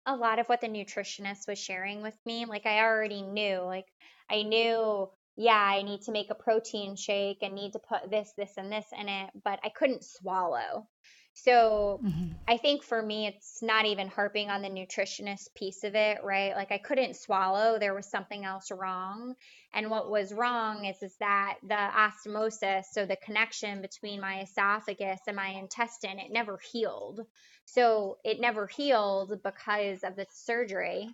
[0.08, 3.86] a lot of what the nutritionist was sharing with me, like I already knew, like
[4.32, 8.34] I knew yeah, I need to make a protein shake and need to put this,
[8.36, 10.88] this, and this in it, but I couldn't swallow.
[11.36, 12.30] So mm-hmm.
[12.48, 16.56] I think for me, it's not even harping on the nutritionist piece of it, right?
[16.56, 17.78] Like I couldn't swallow.
[17.78, 19.36] There was something else wrong.
[19.72, 25.20] And what was wrong is, is that the osmosis, so the connection between my esophagus
[25.28, 27.22] and my intestine, it never healed.
[27.66, 31.08] So it never healed because of the surgery.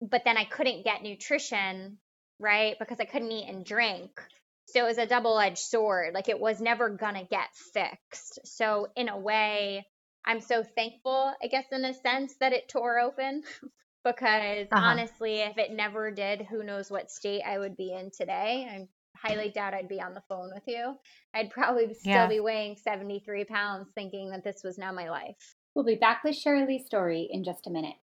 [0.00, 1.98] But then I couldn't get nutrition,
[2.38, 2.76] right?
[2.78, 4.10] Because I couldn't eat and drink.
[4.66, 6.14] So it was a double edged sword.
[6.14, 8.40] Like it was never going to get fixed.
[8.44, 9.86] So, in a way,
[10.24, 13.42] I'm so thankful, I guess, in a sense, that it tore open.
[14.04, 14.84] because uh-huh.
[14.84, 18.66] honestly, if it never did, who knows what state I would be in today.
[18.70, 20.94] I highly doubt I'd be on the phone with you.
[21.34, 22.26] I'd probably still yeah.
[22.26, 25.56] be weighing 73 pounds thinking that this was now my life.
[25.74, 27.96] We'll be back with Shirley's story in just a minute.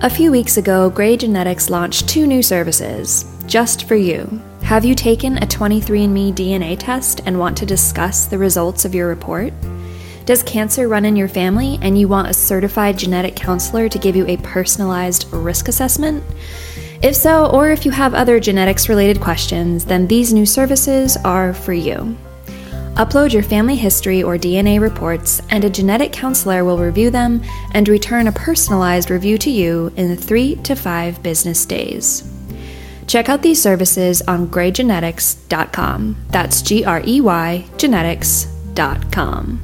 [0.00, 4.40] A few weeks ago, Grey Genetics launched two new services just for you.
[4.62, 9.08] Have you taken a 23andMe DNA test and want to discuss the results of your
[9.08, 9.52] report?
[10.24, 14.14] Does cancer run in your family and you want a certified genetic counselor to give
[14.14, 16.22] you a personalized risk assessment?
[17.02, 21.52] If so, or if you have other genetics related questions, then these new services are
[21.52, 22.16] for you.
[22.98, 27.40] Upload your family history or DNA reports, and a genetic counselor will review them
[27.72, 32.28] and return a personalized review to you in three to five business days.
[33.06, 36.16] Check out these services on greygenetics.com.
[36.30, 39.60] That's G R E Y genetics.com.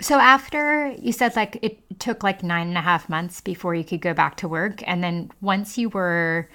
[0.00, 3.84] So after you said like it took like nine and a half months before you
[3.84, 6.48] could go back to work, and then once you were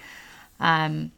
[0.64, 1.12] um,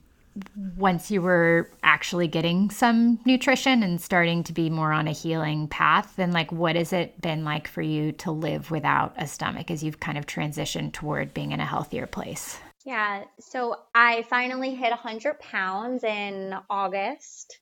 [0.75, 5.67] once you were actually getting some nutrition and starting to be more on a healing
[5.67, 9.71] path, then like what has it been like for you to live without a stomach
[9.71, 12.59] as you've kind of transitioned toward being in a healthier place?
[12.85, 17.57] Yeah, so I finally hit 100 pounds in August,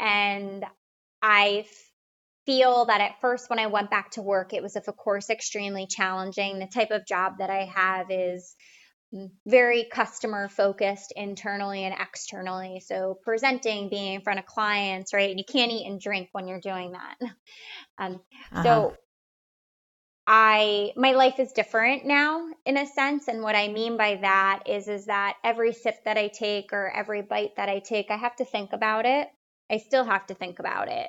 [0.00, 0.64] and
[1.22, 1.66] I
[2.46, 5.86] feel that at first when I went back to work, it was, of course, extremely
[5.86, 6.58] challenging.
[6.58, 8.56] The type of job that I have is
[9.46, 12.80] very customer focused internally and externally.
[12.80, 15.36] So presenting, being in front of clients, right?
[15.36, 17.16] You can't eat and drink when you're doing that.
[17.98, 18.20] Um,
[18.52, 18.62] uh-huh.
[18.62, 18.96] So
[20.26, 24.64] I my life is different now in a sense and what I mean by that
[24.66, 28.16] is is that every sip that I take or every bite that I take I
[28.16, 29.28] have to think about it.
[29.70, 31.08] I still have to think about it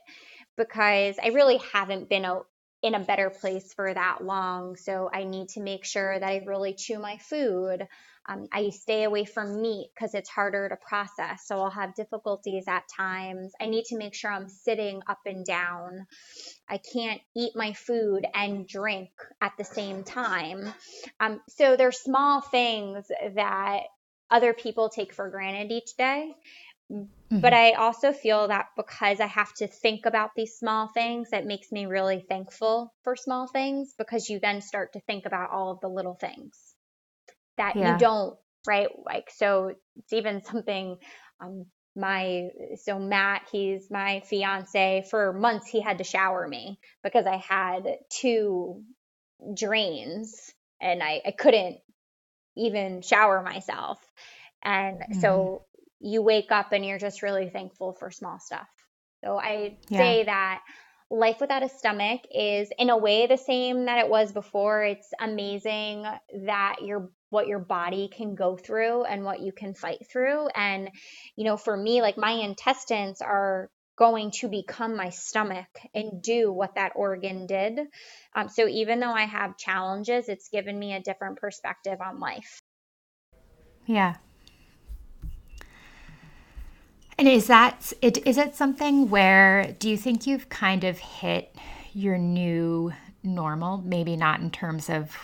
[0.55, 2.41] because I really haven't been a,
[2.87, 4.77] in a better place for that long.
[4.77, 7.85] So I need to make sure that I really chew my food.
[8.29, 11.45] Um, I stay away from meat because it's harder to process.
[11.45, 13.51] So I'll have difficulties at times.
[13.61, 16.07] I need to make sure I'm sitting up and down.
[16.69, 19.09] I can't eat my food and drink
[19.41, 20.73] at the same time.
[21.19, 23.81] Um, so there's small things that
[24.29, 26.33] other people take for granted each day.
[26.91, 27.39] Mm-hmm.
[27.41, 31.45] But I also feel that because I have to think about these small things, that
[31.45, 35.71] makes me really thankful for small things because you then start to think about all
[35.71, 36.57] of the little things
[37.57, 37.93] that yeah.
[37.93, 38.87] you don't, right?
[39.05, 40.97] Like, so it's even something,
[41.41, 42.49] um, my,
[42.83, 45.05] so Matt, he's my fiance.
[45.09, 48.83] For months, he had to shower me because I had two
[49.53, 51.79] drains and I, I couldn't
[52.55, 53.99] even shower myself.
[54.63, 55.19] And mm-hmm.
[55.19, 55.65] so
[55.99, 58.67] you wake up and you're just really thankful for small stuff.
[59.23, 59.97] So I yeah.
[59.97, 60.61] say that
[61.09, 64.83] life without a stomach is in a way the same that it was before.
[64.83, 66.05] It's amazing
[66.45, 70.89] that your what your body can go through and what you can fight through and
[71.35, 76.51] you know for me like my intestines are going to become my stomach and do
[76.51, 77.79] what that organ did.
[78.35, 82.61] Um, so even though I have challenges, it's given me a different perspective on life.
[83.87, 84.15] Yeah,
[87.17, 88.25] and is that it?
[88.27, 91.55] Is it something where do you think you've kind of hit
[91.93, 93.77] your new normal?
[93.77, 95.15] Maybe not in terms of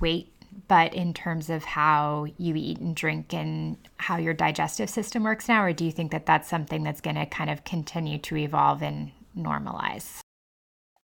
[0.00, 0.32] weight,
[0.68, 5.48] but in terms of how you eat and drink and how your digestive system works
[5.48, 8.36] now, or do you think that that's something that's going to kind of continue to
[8.36, 10.20] evolve and normalize?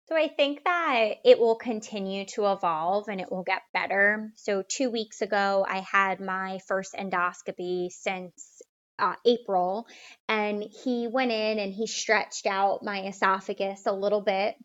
[0.10, 4.32] So I think that it will continue to evolve and it will get better.
[4.36, 8.62] So 2 weeks ago I had my first endoscopy since
[9.00, 9.88] uh, April,
[10.28, 14.56] and he went in and he stretched out my esophagus a little bit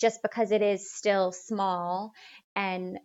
[0.00, 2.12] just because it is still small.
[2.56, 2.98] And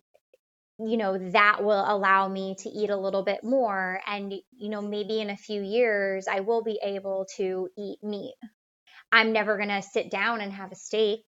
[0.80, 4.00] you know, that will allow me to eat a little bit more.
[4.06, 8.36] And, you know, maybe in a few years, I will be able to eat meat.
[9.12, 11.24] I'm never going to sit down and have a steak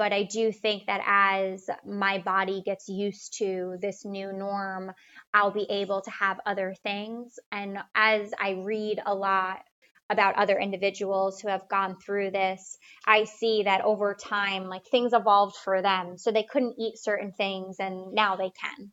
[0.00, 4.92] but I do think that as my body gets used to this new norm,
[5.32, 7.38] I'll be able to have other things.
[7.52, 9.60] And as I read a lot
[10.10, 15.12] about other individuals who have gone through this, I see that over time, like things
[15.12, 16.18] evolved for them.
[16.18, 18.92] So they couldn't eat certain things and now they can.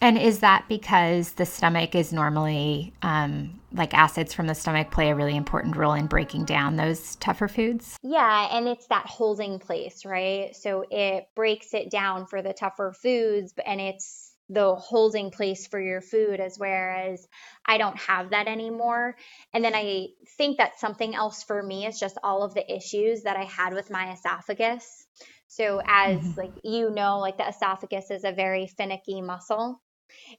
[0.00, 5.08] And is that because the stomach is normally um, like acids from the stomach play
[5.10, 7.96] a really important role in breaking down those tougher foods?
[8.02, 10.54] Yeah, and it's that holding place, right?
[10.54, 15.80] So it breaks it down for the tougher foods, and it's the holding place for
[15.80, 17.26] your food as whereas
[17.64, 19.16] I don't have that anymore.
[19.52, 23.22] And then I think that something else for me is just all of the issues
[23.22, 25.06] that I had with my esophagus.
[25.48, 26.40] So as mm-hmm.
[26.40, 29.80] like you know, like the esophagus is a very finicky muscle.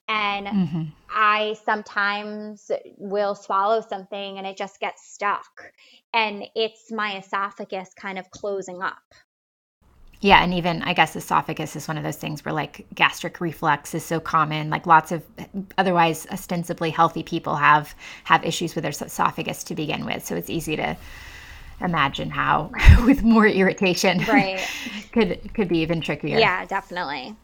[0.08, 0.84] And mm-hmm.
[1.10, 5.74] I sometimes will swallow something and it just gets stuck.
[6.14, 9.04] And it's my esophagus kind of closing up.
[10.22, 13.94] Yeah, and even I guess esophagus is one of those things where like gastric reflux
[13.94, 14.70] is so common.
[14.70, 15.24] Like lots of
[15.78, 20.26] otherwise ostensibly healthy people have have issues with their esophagus to begin with.
[20.26, 20.98] So it's easy to
[21.82, 22.72] imagine how
[23.06, 24.66] with more irritation right
[25.12, 26.40] could could be even trickier.
[26.40, 27.36] Yeah, definitely.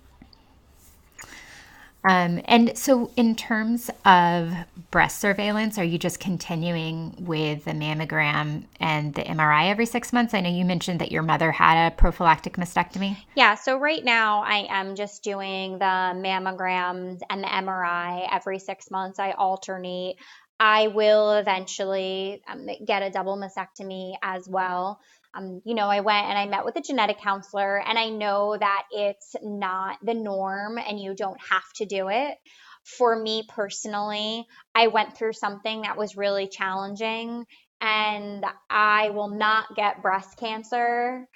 [2.04, 4.52] Um, and so, in terms of
[4.89, 10.34] breast surveillance, are you just continuing with the mammogram and the MRI every six months?
[10.34, 13.18] I know you mentioned that your mother had a prophylactic mastectomy.
[13.36, 18.89] Yeah, so right now I am just doing the mammograms and the MRI every six
[18.89, 19.20] months.
[19.20, 20.16] I alternate.
[20.60, 24.99] I will eventually um, get a double mastectomy as well
[25.34, 28.58] um, you know, I went and I met with a genetic counselor, and I know
[28.60, 32.38] that it's not the norm and you don't have to do it.
[32.84, 37.46] for me personally, I went through something that was really challenging
[37.80, 41.28] and I will not get breast cancer.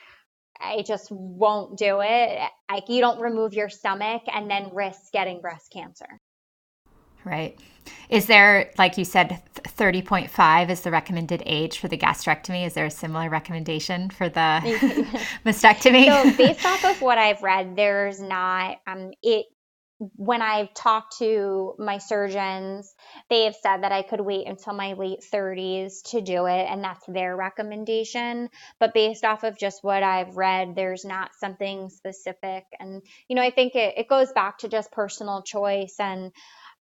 [0.60, 2.39] I just won't do it.
[2.70, 6.20] Like you don't remove your stomach and then risk getting breast cancer.
[7.24, 7.60] Right.
[8.09, 12.65] Is there, like you said, 30.5 is the recommended age for the gastrectomy?
[12.65, 14.61] Is there a similar recommendation for the
[15.45, 16.05] mastectomy?
[16.05, 19.45] So, based off of what I've read, there's not, um, it,
[19.97, 22.93] when I've talked to my surgeons,
[23.29, 26.83] they have said that I could wait until my late 30s to do it, and
[26.83, 28.49] that's their recommendation.
[28.79, 32.65] But based off of just what I've read, there's not something specific.
[32.77, 36.31] And, you know, I think it, it goes back to just personal choice and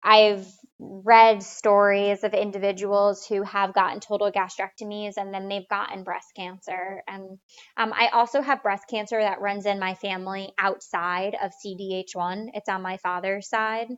[0.03, 0.47] I've
[0.79, 7.03] read stories of individuals who have gotten total gastrectomies and then they've gotten breast cancer.
[7.09, 7.39] And
[7.77, 12.69] um, I also have breast cancer that runs in my family outside of CDH1, it's
[12.69, 13.89] on my father's side.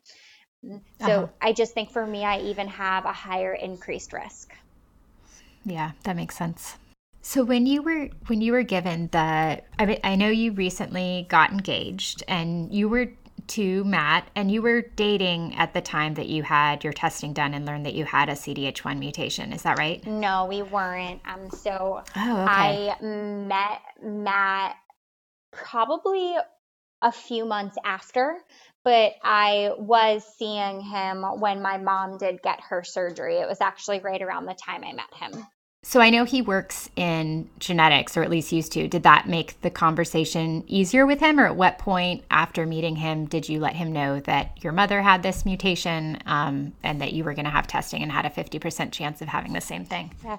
[0.62, 1.26] So uh-huh.
[1.40, 4.52] I just think for me, I even have a higher increased risk.
[5.64, 6.76] Yeah, that makes sense.
[7.22, 11.26] So when you were when you were given the I mean I know you recently
[11.28, 13.12] got engaged and you were
[13.50, 17.54] to Matt, and you were dating at the time that you had your testing done
[17.54, 19.52] and learned that you had a CDH1 mutation.
[19.52, 20.04] Is that right?
[20.06, 21.20] No, we weren't.
[21.26, 22.90] Um, so oh, okay.
[22.90, 24.76] I met Matt
[25.52, 26.36] probably
[27.02, 28.36] a few months after,
[28.84, 33.36] but I was seeing him when my mom did get her surgery.
[33.36, 35.46] It was actually right around the time I met him.
[35.82, 38.86] So I know he works in genetics, or at least used to.
[38.86, 43.24] Did that make the conversation easier with him, or at what point after meeting him
[43.24, 47.24] did you let him know that your mother had this mutation um, and that you
[47.24, 50.12] were going to have testing and had a 50% chance of having the same thing?
[50.22, 50.36] Yeah.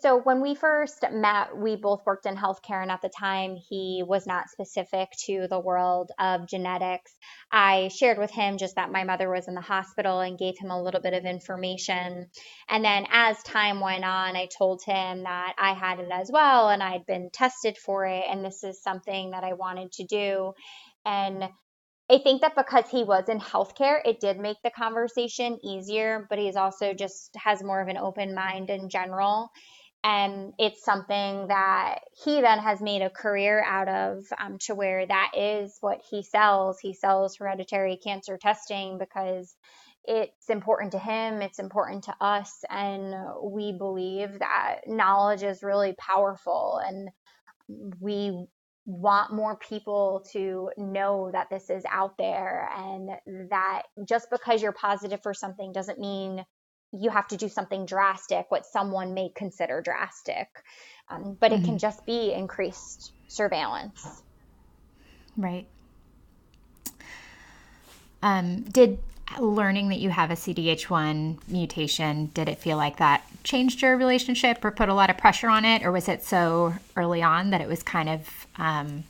[0.00, 4.02] So when we first met, we both worked in healthcare, and at the time, he
[4.04, 7.12] was not specific to the world of genetics.
[7.52, 10.70] I shared with him just that my mother was in the hospital and gave him
[10.70, 12.26] a little bit of information.
[12.68, 16.68] And then as time went on, I told him that I had it as well,
[16.68, 20.52] and I'd been tested for it, and this is something that I wanted to do.
[21.04, 21.48] And
[22.10, 26.38] I think that because he was in healthcare, it did make the conversation easier, but
[26.38, 29.50] he's also just has more of an open mind in general.
[30.04, 35.04] And it's something that he then has made a career out of um, to where
[35.04, 36.78] that is what he sells.
[36.78, 39.52] He sells hereditary cancer testing because
[40.04, 45.94] it's important to him it's important to us and we believe that knowledge is really
[45.98, 47.08] powerful and
[48.00, 48.46] we
[48.86, 53.10] want more people to know that this is out there and
[53.50, 56.44] that just because you're positive for something doesn't mean
[56.92, 60.48] you have to do something drastic, what someone may consider drastic.
[61.08, 61.62] Um, but mm-hmm.
[61.62, 61.78] it can mm-hmm.
[61.78, 64.22] just be increased surveillance.
[65.36, 65.66] Right.
[68.22, 68.98] Um, did
[69.38, 74.64] learning that you have a CDH1 mutation, did it feel like that changed your relationship
[74.64, 75.84] or put a lot of pressure on it?
[75.84, 79.04] Or was it so early on that it was kind of um,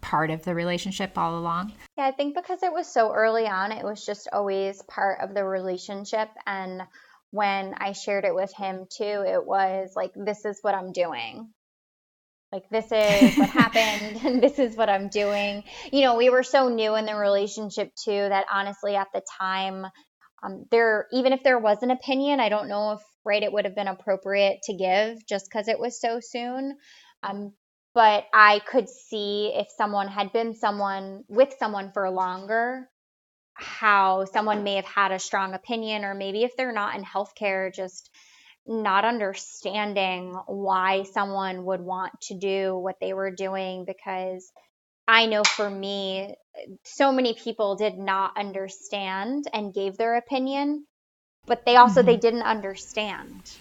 [0.00, 1.72] part of the relationship all along?
[1.96, 5.34] Yeah, I think because it was so early on, it was just always part of
[5.34, 6.28] the relationship.
[6.46, 6.82] And
[7.30, 11.50] when I shared it with him too, it was like, this is what I'm doing.
[12.56, 15.62] Like, this is what happened, and this is what I'm doing.
[15.92, 19.84] You know, we were so new in the relationship too that honestly, at the time,
[20.42, 23.66] um, there, even if there was an opinion, I don't know if, right, it would
[23.66, 26.78] have been appropriate to give just because it was so soon.
[27.22, 27.52] Um,
[27.94, 32.88] but I could see if someone had been someone with someone for longer,
[33.52, 37.70] how someone may have had a strong opinion, or maybe if they're not in healthcare,
[37.70, 38.10] just
[38.66, 43.84] not understanding why someone would want to do what they were doing.
[43.84, 44.50] Because
[45.08, 46.34] I know for me,
[46.84, 50.86] so many people did not understand and gave their opinion,
[51.46, 52.06] but they also mm-hmm.
[52.06, 53.52] they didn't understand.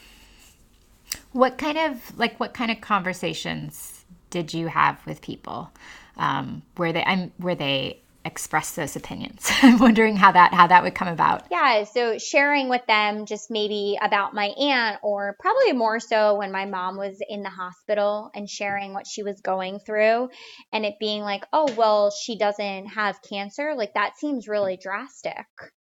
[1.32, 5.72] What kind of like what kind of conversations did you have with people
[6.18, 10.84] um, where they I'm where they express those opinions i'm wondering how that how that
[10.84, 15.72] would come about yeah so sharing with them just maybe about my aunt or probably
[15.74, 19.80] more so when my mom was in the hospital and sharing what she was going
[19.80, 20.28] through
[20.74, 25.46] and it being like oh well she doesn't have cancer like that seems really drastic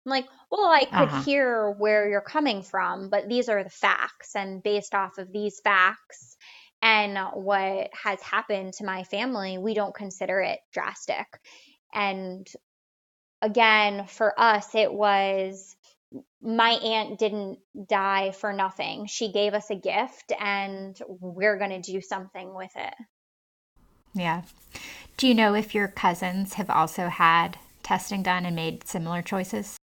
[0.05, 1.23] I'm like, well, I could uh-huh.
[1.23, 4.33] hear where you're coming from, but these are the facts.
[4.33, 6.37] And based off of these facts,
[6.81, 11.25] and what has happened to my family, we don't consider it drastic.
[11.93, 12.47] And
[13.41, 15.75] again, for us, it was
[16.41, 19.05] my aunt didn't die for nothing.
[19.05, 22.93] She gave us a gift, and we're going to do something with it.
[24.13, 24.43] Yeah.
[25.17, 29.78] Do you know if your cousins have also had testing done and made similar choices?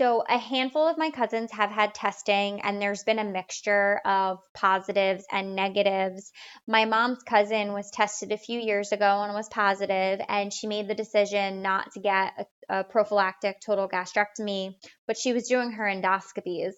[0.00, 4.38] So, a handful of my cousins have had testing, and there's been a mixture of
[4.54, 6.32] positives and negatives.
[6.66, 10.88] My mom's cousin was tested a few years ago and was positive, and she made
[10.88, 12.32] the decision not to get
[12.70, 14.74] a, a prophylactic total gastrectomy,
[15.06, 16.72] but she was doing her endoscopies.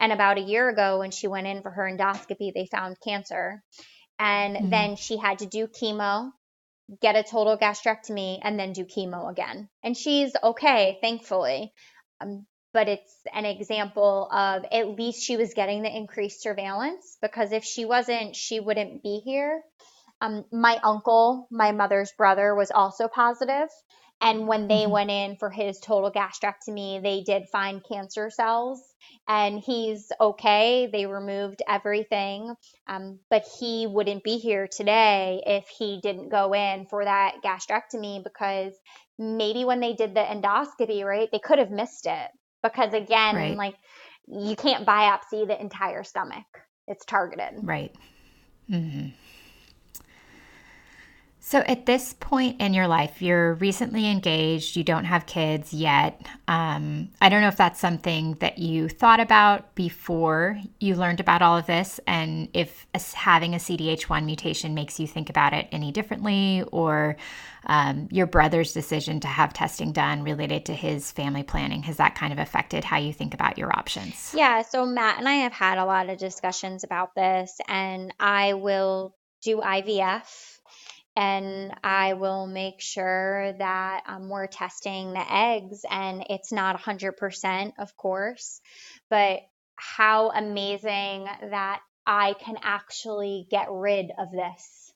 [0.00, 3.62] And about a year ago, when she went in for her endoscopy, they found cancer.
[4.18, 4.70] And mm-hmm.
[4.70, 6.32] then she had to do chemo
[7.00, 9.68] get a total gastrectomy and then do chemo again.
[9.84, 11.72] And she's okay, thankfully.
[12.20, 17.52] Um, but it's an example of at least she was getting the increased surveillance because
[17.52, 19.62] if she wasn't, she wouldn't be here.
[20.20, 23.68] Um, my uncle, my mother's brother, was also positive.
[24.20, 24.90] And when they mm-hmm.
[24.90, 28.82] went in for his total gastrectomy, they did find cancer cells
[29.28, 30.88] and he's okay.
[30.90, 32.54] They removed everything.
[32.88, 38.24] Um, but he wouldn't be here today if he didn't go in for that gastrectomy
[38.24, 38.72] because
[39.16, 42.30] maybe when they did the endoscopy, right, they could have missed it
[42.64, 43.56] because again, right.
[43.56, 43.76] like
[44.26, 46.44] you can't biopsy the entire stomach.
[46.88, 47.60] It's targeted.
[47.62, 47.94] Right.
[48.68, 49.08] Mm-hmm.
[51.46, 56.26] So, at this point in your life, you're recently engaged, you don't have kids yet.
[56.48, 61.42] Um, I don't know if that's something that you thought about before you learned about
[61.42, 65.92] all of this, and if having a CDH1 mutation makes you think about it any
[65.92, 67.18] differently, or
[67.66, 71.82] um, your brother's decision to have testing done related to his family planning.
[71.82, 74.32] Has that kind of affected how you think about your options?
[74.34, 78.54] Yeah, so Matt and I have had a lot of discussions about this, and I
[78.54, 80.53] will do IVF
[81.16, 87.72] and I will make sure that um, we're testing the eggs and it's not 100%,
[87.78, 88.60] of course,
[89.10, 89.40] but
[89.76, 94.92] how amazing that I can actually get rid of this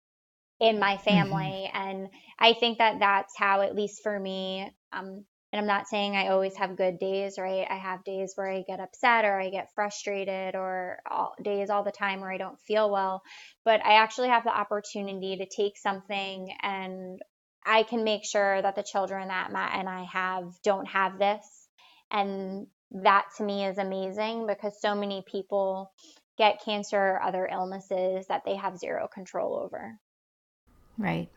[0.60, 1.04] in my mm-hmm.
[1.04, 1.70] family.
[1.72, 1.76] Mm-hmm.
[1.76, 2.08] And
[2.38, 6.28] I think that that's how, at least for me, um, and I'm not saying I
[6.28, 7.66] always have good days, right?
[7.68, 11.84] I have days where I get upset or I get frustrated or all, days all
[11.84, 13.22] the time where I don't feel well.
[13.64, 17.18] But I actually have the opportunity to take something and
[17.64, 21.44] I can make sure that the children that Matt and I have don't have this.
[22.10, 25.92] And that to me is amazing because so many people
[26.36, 29.98] get cancer or other illnesses that they have zero control over.
[30.98, 31.28] Right.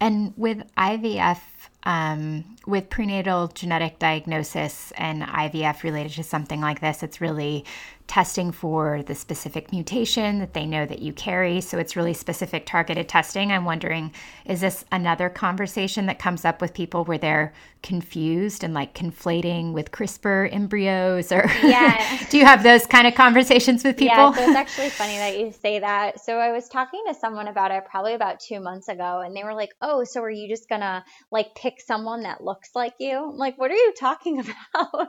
[0.00, 1.40] And with IVF,
[1.88, 7.64] um, with prenatal genetic diagnosis and IVF related to something like this, it's really
[8.08, 11.60] testing for the specific mutation that they know that you carry.
[11.60, 13.52] So it's really specific targeted testing.
[13.52, 14.12] I'm wondering,
[14.46, 17.52] is this another conversation that comes up with people where they're
[17.82, 22.18] confused and like conflating with CRISPR embryos or yeah.
[22.30, 24.16] do you have those kind of conversations with people?
[24.16, 26.18] Yeah, so it's actually funny that you say that.
[26.24, 29.44] So I was talking to someone about it probably about two months ago and they
[29.44, 33.30] were like, Oh, so are you just gonna like pick someone that looks like you?
[33.30, 34.40] I'm like, what are you talking
[34.72, 35.08] about?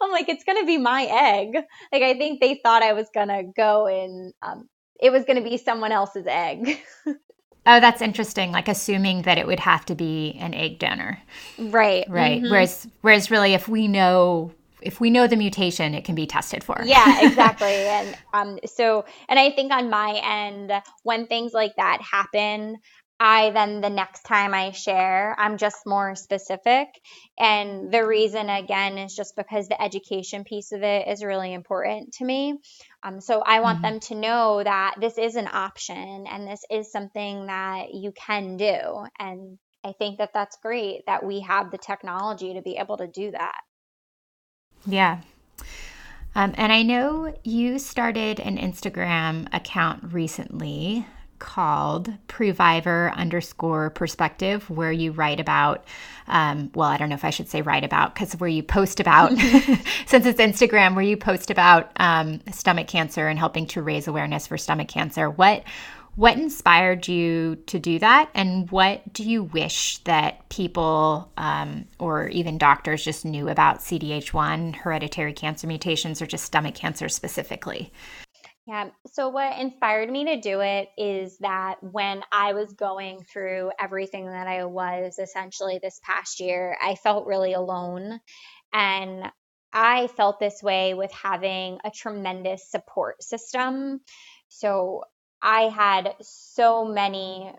[0.00, 1.62] I'm like, it's gonna be my egg.
[1.92, 4.68] Like I think they thought I was gonna go and um,
[5.00, 6.78] it was gonna be someone else's egg.
[7.06, 7.16] oh,
[7.64, 8.52] that's interesting.
[8.52, 11.18] Like assuming that it would have to be an egg donor.
[11.58, 12.04] Right.
[12.08, 12.40] Right.
[12.40, 12.50] Mm-hmm.
[12.50, 16.64] Whereas whereas really if we know if we know the mutation, it can be tested
[16.64, 16.80] for.
[16.84, 17.68] Yeah, exactly.
[17.68, 20.72] and um, so, and I think on my end,
[21.04, 22.78] when things like that happen,
[23.24, 26.88] I then the next time I share, I'm just more specific.
[27.38, 32.14] And the reason, again, is just because the education piece of it is really important
[32.14, 32.58] to me.
[33.04, 33.92] Um, so I want mm-hmm.
[33.92, 38.56] them to know that this is an option and this is something that you can
[38.56, 39.06] do.
[39.20, 43.06] And I think that that's great that we have the technology to be able to
[43.06, 43.60] do that.
[44.84, 45.20] Yeah.
[46.34, 51.06] Um, and I know you started an Instagram account recently
[51.42, 55.84] called Previvor underscore perspective, where you write about,
[56.28, 59.00] um, well, I don't know if I should say write about, because where you post
[59.00, 59.32] about,
[60.06, 64.46] since it's Instagram, where you post about um, stomach cancer and helping to raise awareness
[64.46, 65.28] for stomach cancer.
[65.28, 65.64] What
[66.14, 72.28] what inspired you to do that, and what do you wish that people um, or
[72.28, 77.90] even doctors just knew about CDH1, hereditary cancer mutations, or just stomach cancer specifically?
[78.66, 78.90] Yeah.
[79.08, 84.26] So, what inspired me to do it is that when I was going through everything
[84.26, 88.20] that I was essentially this past year, I felt really alone.
[88.72, 89.24] And
[89.72, 94.00] I felt this way with having a tremendous support system.
[94.48, 95.04] So,
[95.42, 97.52] I had so many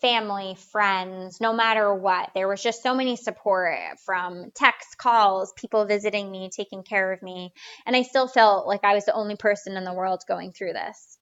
[0.00, 2.30] family, friends, no matter what.
[2.34, 7.22] There was just so many support from text calls, people visiting me, taking care of
[7.22, 7.52] me.
[7.86, 10.72] And I still felt like I was the only person in the world going through
[10.72, 11.18] this.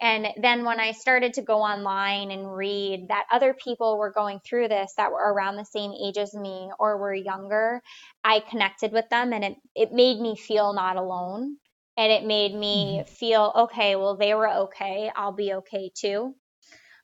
[0.00, 4.40] And then when I started to go online and read that other people were going
[4.40, 7.82] through this that were around the same age as me or were younger,
[8.24, 11.56] I connected with them and it, it made me feel not alone.
[11.96, 13.14] And it made me mm-hmm.
[13.14, 15.10] feel, okay, well, they were okay.
[15.14, 16.34] I'll be okay too.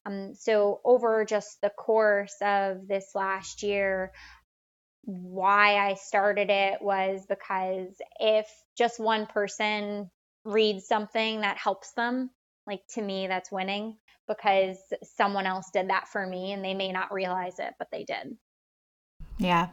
[0.06, 4.12] Um, so, over just the course of this last year,
[5.02, 8.46] why I started it was because if
[8.76, 10.10] just one person
[10.44, 12.30] reads something that helps them,
[12.66, 13.96] like to me, that's winning
[14.26, 14.76] because
[15.16, 18.36] someone else did that for me and they may not realize it, but they did.
[19.38, 19.68] Yeah.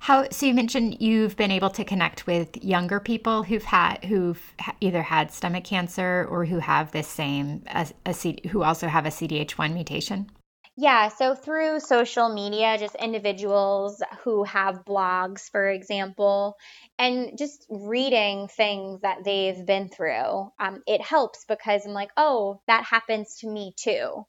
[0.00, 4.42] How so you mentioned you've been able to connect with younger people who've had who've
[4.80, 9.06] either had stomach cancer or who have this same a, a C, who also have
[9.06, 10.30] a CDH1 mutation?
[10.76, 16.56] Yeah, so through social media, just individuals who have blogs, for example,
[16.98, 22.62] and just reading things that they've been through, um, it helps because I'm like, oh,
[22.66, 24.24] that happens to me too.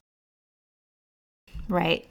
[1.69, 2.05] Right.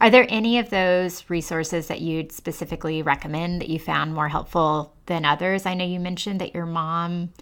[0.00, 4.94] Are there any of those resources that you'd specifically recommend that you found more helpful
[5.06, 5.66] than others?
[5.66, 7.32] I know you mentioned that your mom.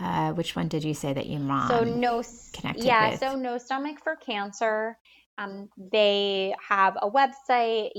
[0.00, 2.22] Uh, which one did you say that your mom so no
[2.54, 3.20] connected yeah with?
[3.20, 4.96] so no stomach for cancer
[5.42, 7.90] um, they have a website.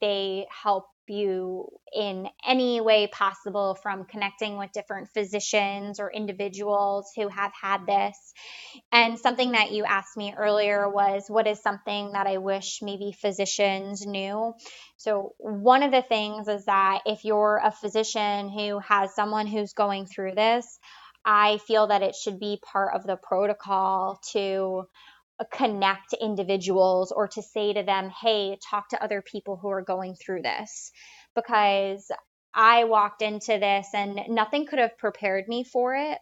[0.00, 7.28] They help you in any way possible from connecting with different physicians or individuals who
[7.28, 8.16] have had this.
[8.92, 13.12] And something that you asked me earlier was what is something that I wish maybe
[13.12, 14.54] physicians knew?
[14.98, 19.72] So, one of the things is that if you're a physician who has someone who's
[19.72, 20.78] going through this,
[21.24, 24.84] I feel that it should be part of the protocol to
[25.44, 30.14] connect individuals or to say to them, hey, talk to other people who are going
[30.14, 30.92] through this.
[31.34, 32.10] Because
[32.54, 36.18] I walked into this and nothing could have prepared me for it.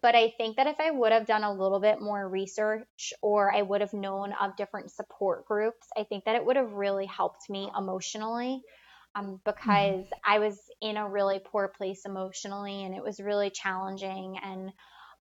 [0.00, 3.54] But I think that if I would have done a little bit more research or
[3.54, 7.06] I would have known of different support groups, I think that it would have really
[7.06, 8.62] helped me emotionally
[9.14, 9.34] um, mm-hmm.
[9.44, 10.32] because mm-hmm.
[10.32, 14.38] I was in a really poor place emotionally and it was really challenging.
[14.42, 14.70] And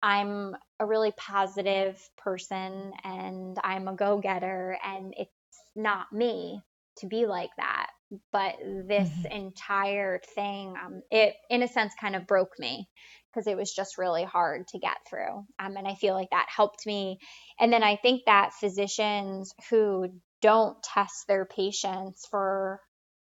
[0.01, 5.31] I'm a really positive person and I'm a go getter, and it's
[5.75, 6.61] not me
[6.97, 7.87] to be like that.
[8.31, 9.31] But this mm-hmm.
[9.31, 12.87] entire thing, um, it in a sense kind of broke me
[13.35, 15.45] because it was just really hard to get through.
[15.59, 17.19] Um, and I feel like that helped me.
[17.59, 20.09] And then I think that physicians who
[20.41, 22.79] don't test their patients for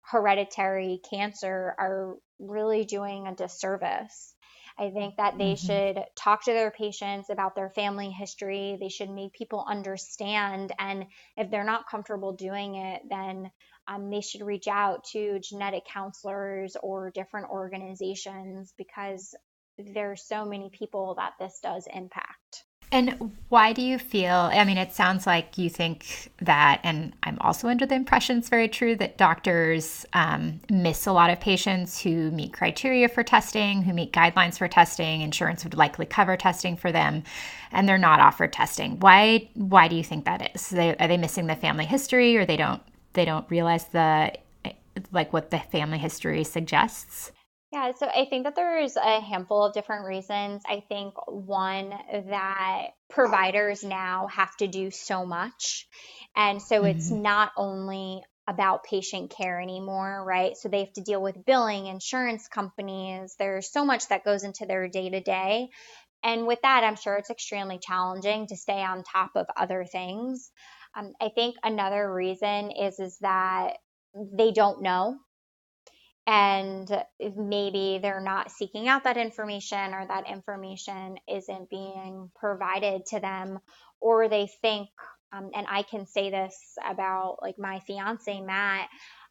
[0.02, 4.34] hereditary cancer are really doing a disservice
[4.80, 5.66] I think that they mm-hmm.
[5.96, 8.78] should talk to their patients about their family history.
[8.80, 10.72] They should make people understand.
[10.78, 11.06] And
[11.36, 13.50] if they're not comfortable doing it, then
[13.88, 19.34] um, they should reach out to genetic counselors or different organizations because
[19.78, 22.37] there are so many people that this does impact.
[22.90, 24.34] And why do you feel?
[24.34, 28.48] I mean, it sounds like you think that, and I'm also under the impression it's
[28.48, 33.82] very true that doctors um, miss a lot of patients who meet criteria for testing,
[33.82, 35.20] who meet guidelines for testing.
[35.20, 37.24] Insurance would likely cover testing for them,
[37.74, 39.00] and they're not offered testing.
[39.02, 39.50] Why?
[39.56, 40.70] Why do you think that is?
[40.70, 42.82] They, are they missing the family history, or they don't
[43.14, 44.32] they don't realize the
[45.12, 47.34] like what the family history suggests?
[47.72, 50.64] Yeah, so I think that there's a handful of different reasons.
[50.66, 51.90] I think one
[52.30, 55.86] that providers now have to do so much.
[56.36, 56.98] And so mm-hmm.
[56.98, 60.56] it's not only about patient care anymore, right?
[60.56, 63.36] So they have to deal with billing, insurance companies.
[63.38, 65.68] There's so much that goes into their day to day.
[66.24, 70.50] And with that, I'm sure it's extremely challenging to stay on top of other things.
[70.96, 73.74] Um, I think another reason is is that
[74.16, 75.18] they don't know
[76.28, 76.92] and
[77.38, 83.60] maybe they're not seeking out that information or that information isn't being provided to them
[84.02, 84.90] or they think
[85.32, 86.56] um, and i can say this
[86.86, 88.90] about like my fiance matt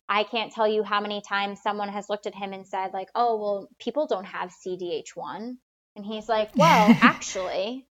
[0.09, 3.09] i can't tell you how many times someone has looked at him and said like
[3.15, 5.57] oh well people don't have cdh1
[5.97, 7.87] and he's like well actually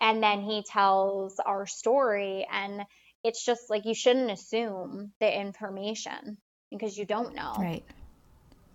[0.00, 2.82] and then he tells our story and
[3.24, 6.38] it's just like you shouldn't assume the information
[6.70, 7.54] because you don't know.
[7.58, 7.84] Right.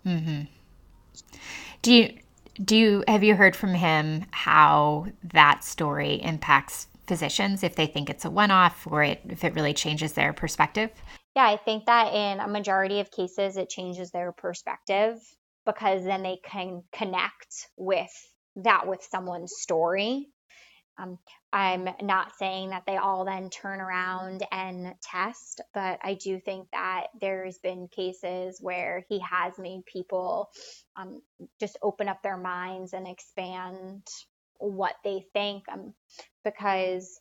[0.06, 0.42] Mm-hmm.
[1.82, 2.18] Do you
[2.62, 8.08] do you have you heard from him how that story impacts physicians if they think
[8.08, 10.90] it's a one-off or it, if it really changes their perspective?
[11.34, 15.18] Yeah, I think that in a majority of cases it changes their perspective
[15.64, 18.12] because then they can connect with
[18.56, 20.28] that with someone's story
[20.98, 21.18] um,
[21.52, 26.68] I'm not saying that they all then turn around and test, but I do think
[26.72, 30.50] that there's been cases where he has made people
[30.96, 31.22] um,
[31.60, 34.06] just open up their minds and expand
[34.58, 35.94] what they think um,
[36.44, 37.20] because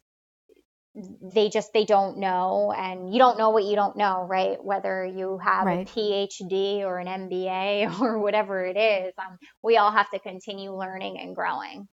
[1.33, 4.63] they just they don't know and you don't know what you don't know right?
[4.63, 5.89] Whether you have right.
[5.89, 10.75] a phd or an mba or whatever it is um, we all have to continue
[10.75, 11.87] learning and growing.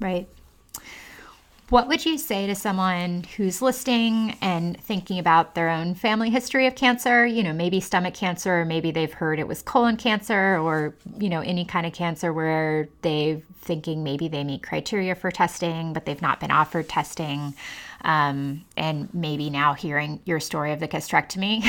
[0.00, 0.26] Right
[1.72, 6.66] what would you say to someone who's listening and thinking about their own family history
[6.66, 7.24] of cancer?
[7.24, 11.30] You know, maybe stomach cancer, or maybe they've heard it was colon cancer, or, you
[11.30, 16.04] know, any kind of cancer where they're thinking maybe they meet criteria for testing, but
[16.04, 17.54] they've not been offered testing
[18.02, 21.62] um, and maybe now hearing your story of the gastrectomy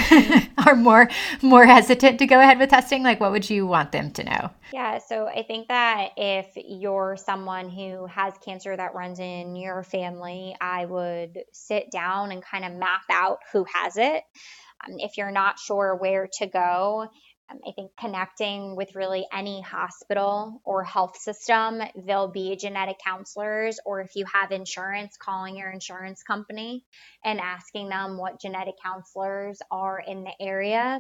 [0.66, 1.10] are more
[1.42, 3.04] more hesitant to go ahead with testing.
[3.04, 4.50] Like what would you want them to know?
[4.72, 9.84] Yeah so i think that if you're someone who has cancer that runs in your
[9.84, 14.24] family i would sit down and kind of map out who has it.
[14.86, 17.08] Um, if you're not sure where to go
[17.50, 24.02] I think connecting with really any hospital or health system, there'll be genetic counselors, or
[24.02, 26.84] if you have insurance, calling your insurance company
[27.24, 31.00] and asking them what genetic counselors are in the area.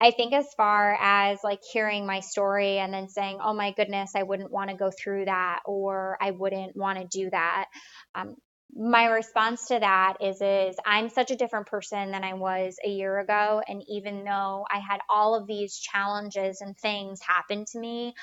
[0.00, 4.12] I think, as far as like hearing my story and then saying, oh my goodness,
[4.16, 7.66] I wouldn't want to go through that, or I wouldn't want to do that.
[8.14, 8.36] Um,
[8.76, 12.88] my response to that is is I'm such a different person than I was a
[12.88, 17.78] year ago and even though I had all of these challenges and things happen to
[17.78, 18.14] me,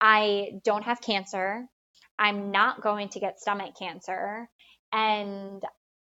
[0.00, 1.64] I don't have cancer.
[2.18, 4.48] I'm not going to get stomach cancer
[4.92, 5.62] and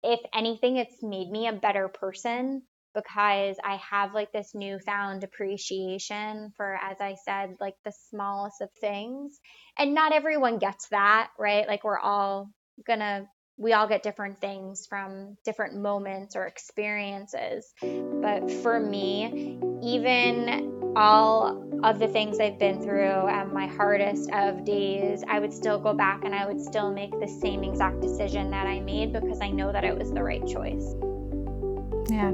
[0.02, 2.62] if anything it's made me a better person
[2.94, 8.70] because I have like this newfound appreciation for, as I said, like the smallest of
[8.80, 9.38] things.
[9.78, 11.68] And not everyone gets that, right?
[11.68, 12.50] Like we're all
[12.86, 13.26] gonna
[13.60, 17.74] we all get different things from different moments or experiences.
[17.82, 24.64] But for me, even all of the things I've been through at my hardest of
[24.64, 28.50] days, I would still go back and I would still make the same exact decision
[28.50, 30.94] that I made because I know that it was the right choice.
[32.10, 32.32] Yeah.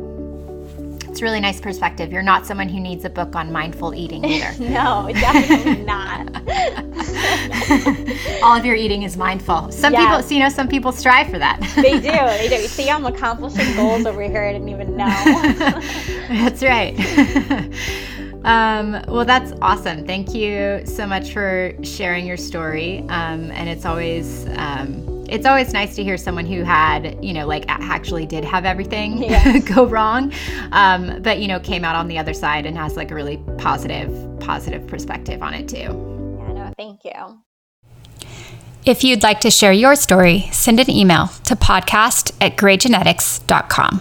[1.11, 2.12] It's really nice perspective.
[2.12, 4.53] You're not someone who needs a book on mindful eating either.
[4.62, 6.27] no, definitely not.
[8.43, 9.73] All of your eating is mindful.
[9.73, 10.03] Some yes.
[10.03, 11.61] people, so, you know, some people strive for that.
[11.77, 12.01] they do.
[12.01, 12.67] They do.
[12.67, 14.45] See, I'm accomplishing goals over here.
[14.45, 15.07] I didn't even know.
[16.29, 16.95] That's right.
[18.45, 20.07] Um, well, that's awesome.
[20.07, 23.01] Thank you so much for sharing your story.
[23.09, 27.47] Um, and it's always um, it's always nice to hear someone who had, you know,
[27.47, 29.64] like actually did have everything yes.
[29.64, 30.33] go wrong,
[30.73, 33.39] um, but you know, came out on the other side and has like a really
[33.59, 35.77] positive, positive perspective on it too.
[36.39, 37.41] Yeah, no, thank you.
[38.87, 44.01] If you'd like to share your story, send an email to podcast at greygenetics.com.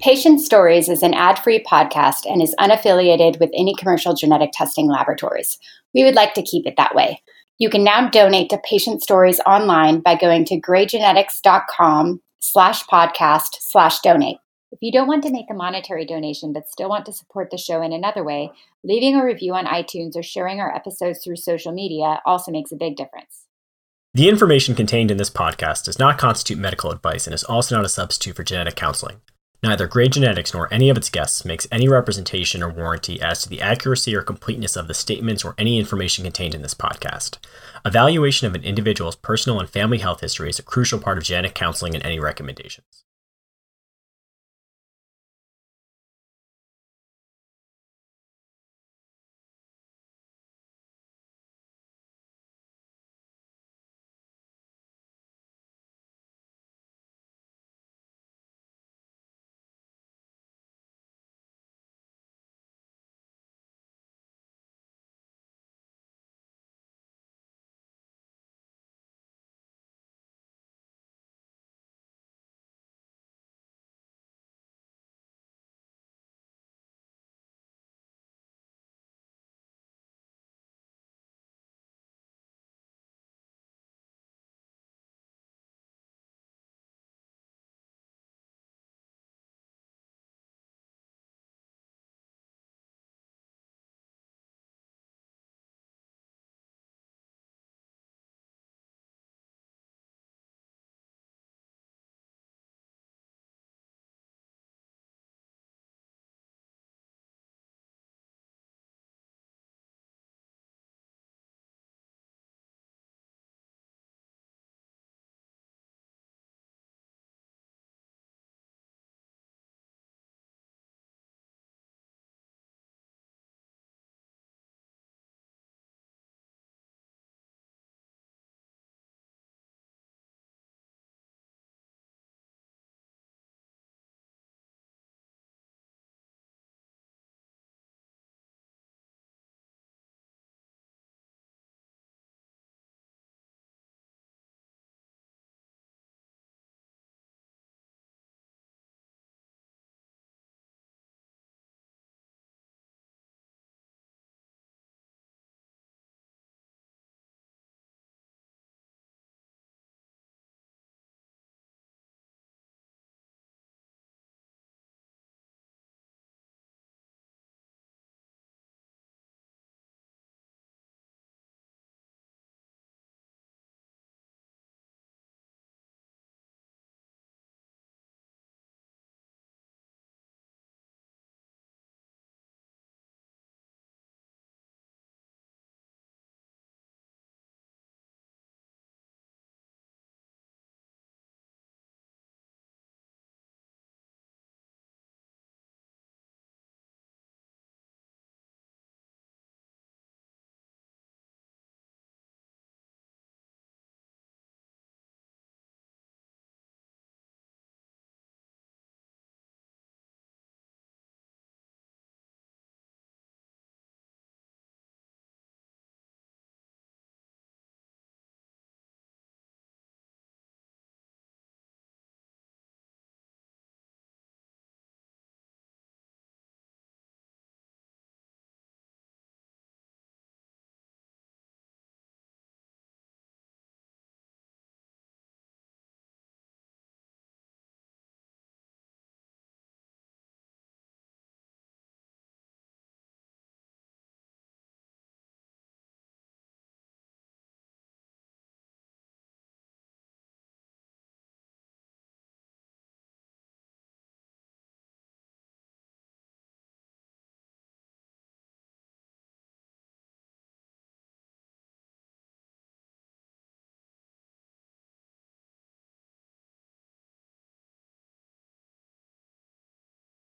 [0.00, 4.88] Patient Stories is an ad free podcast and is unaffiliated with any commercial genetic testing
[4.88, 5.58] laboratories.
[5.92, 7.22] We would like to keep it that way.
[7.58, 14.00] You can now donate to Patient Stories online by going to greygenetics.com slash podcast slash
[14.00, 14.38] donate.
[14.72, 17.58] If you don't want to make a monetary donation but still want to support the
[17.58, 18.52] show in another way,
[18.84, 22.76] leaving a review on iTunes or sharing our episodes through social media also makes a
[22.76, 23.44] big difference.
[24.14, 27.84] The information contained in this podcast does not constitute medical advice and is also not
[27.84, 29.20] a substitute for genetic counseling.
[29.62, 33.48] Neither Grey Genetics nor any of its guests makes any representation or warranty as to
[33.48, 37.38] the accuracy or completeness of the statements or any information contained in this podcast.
[37.84, 41.54] Evaluation of an individual's personal and family health history is a crucial part of genetic
[41.54, 43.04] counseling and any recommendations.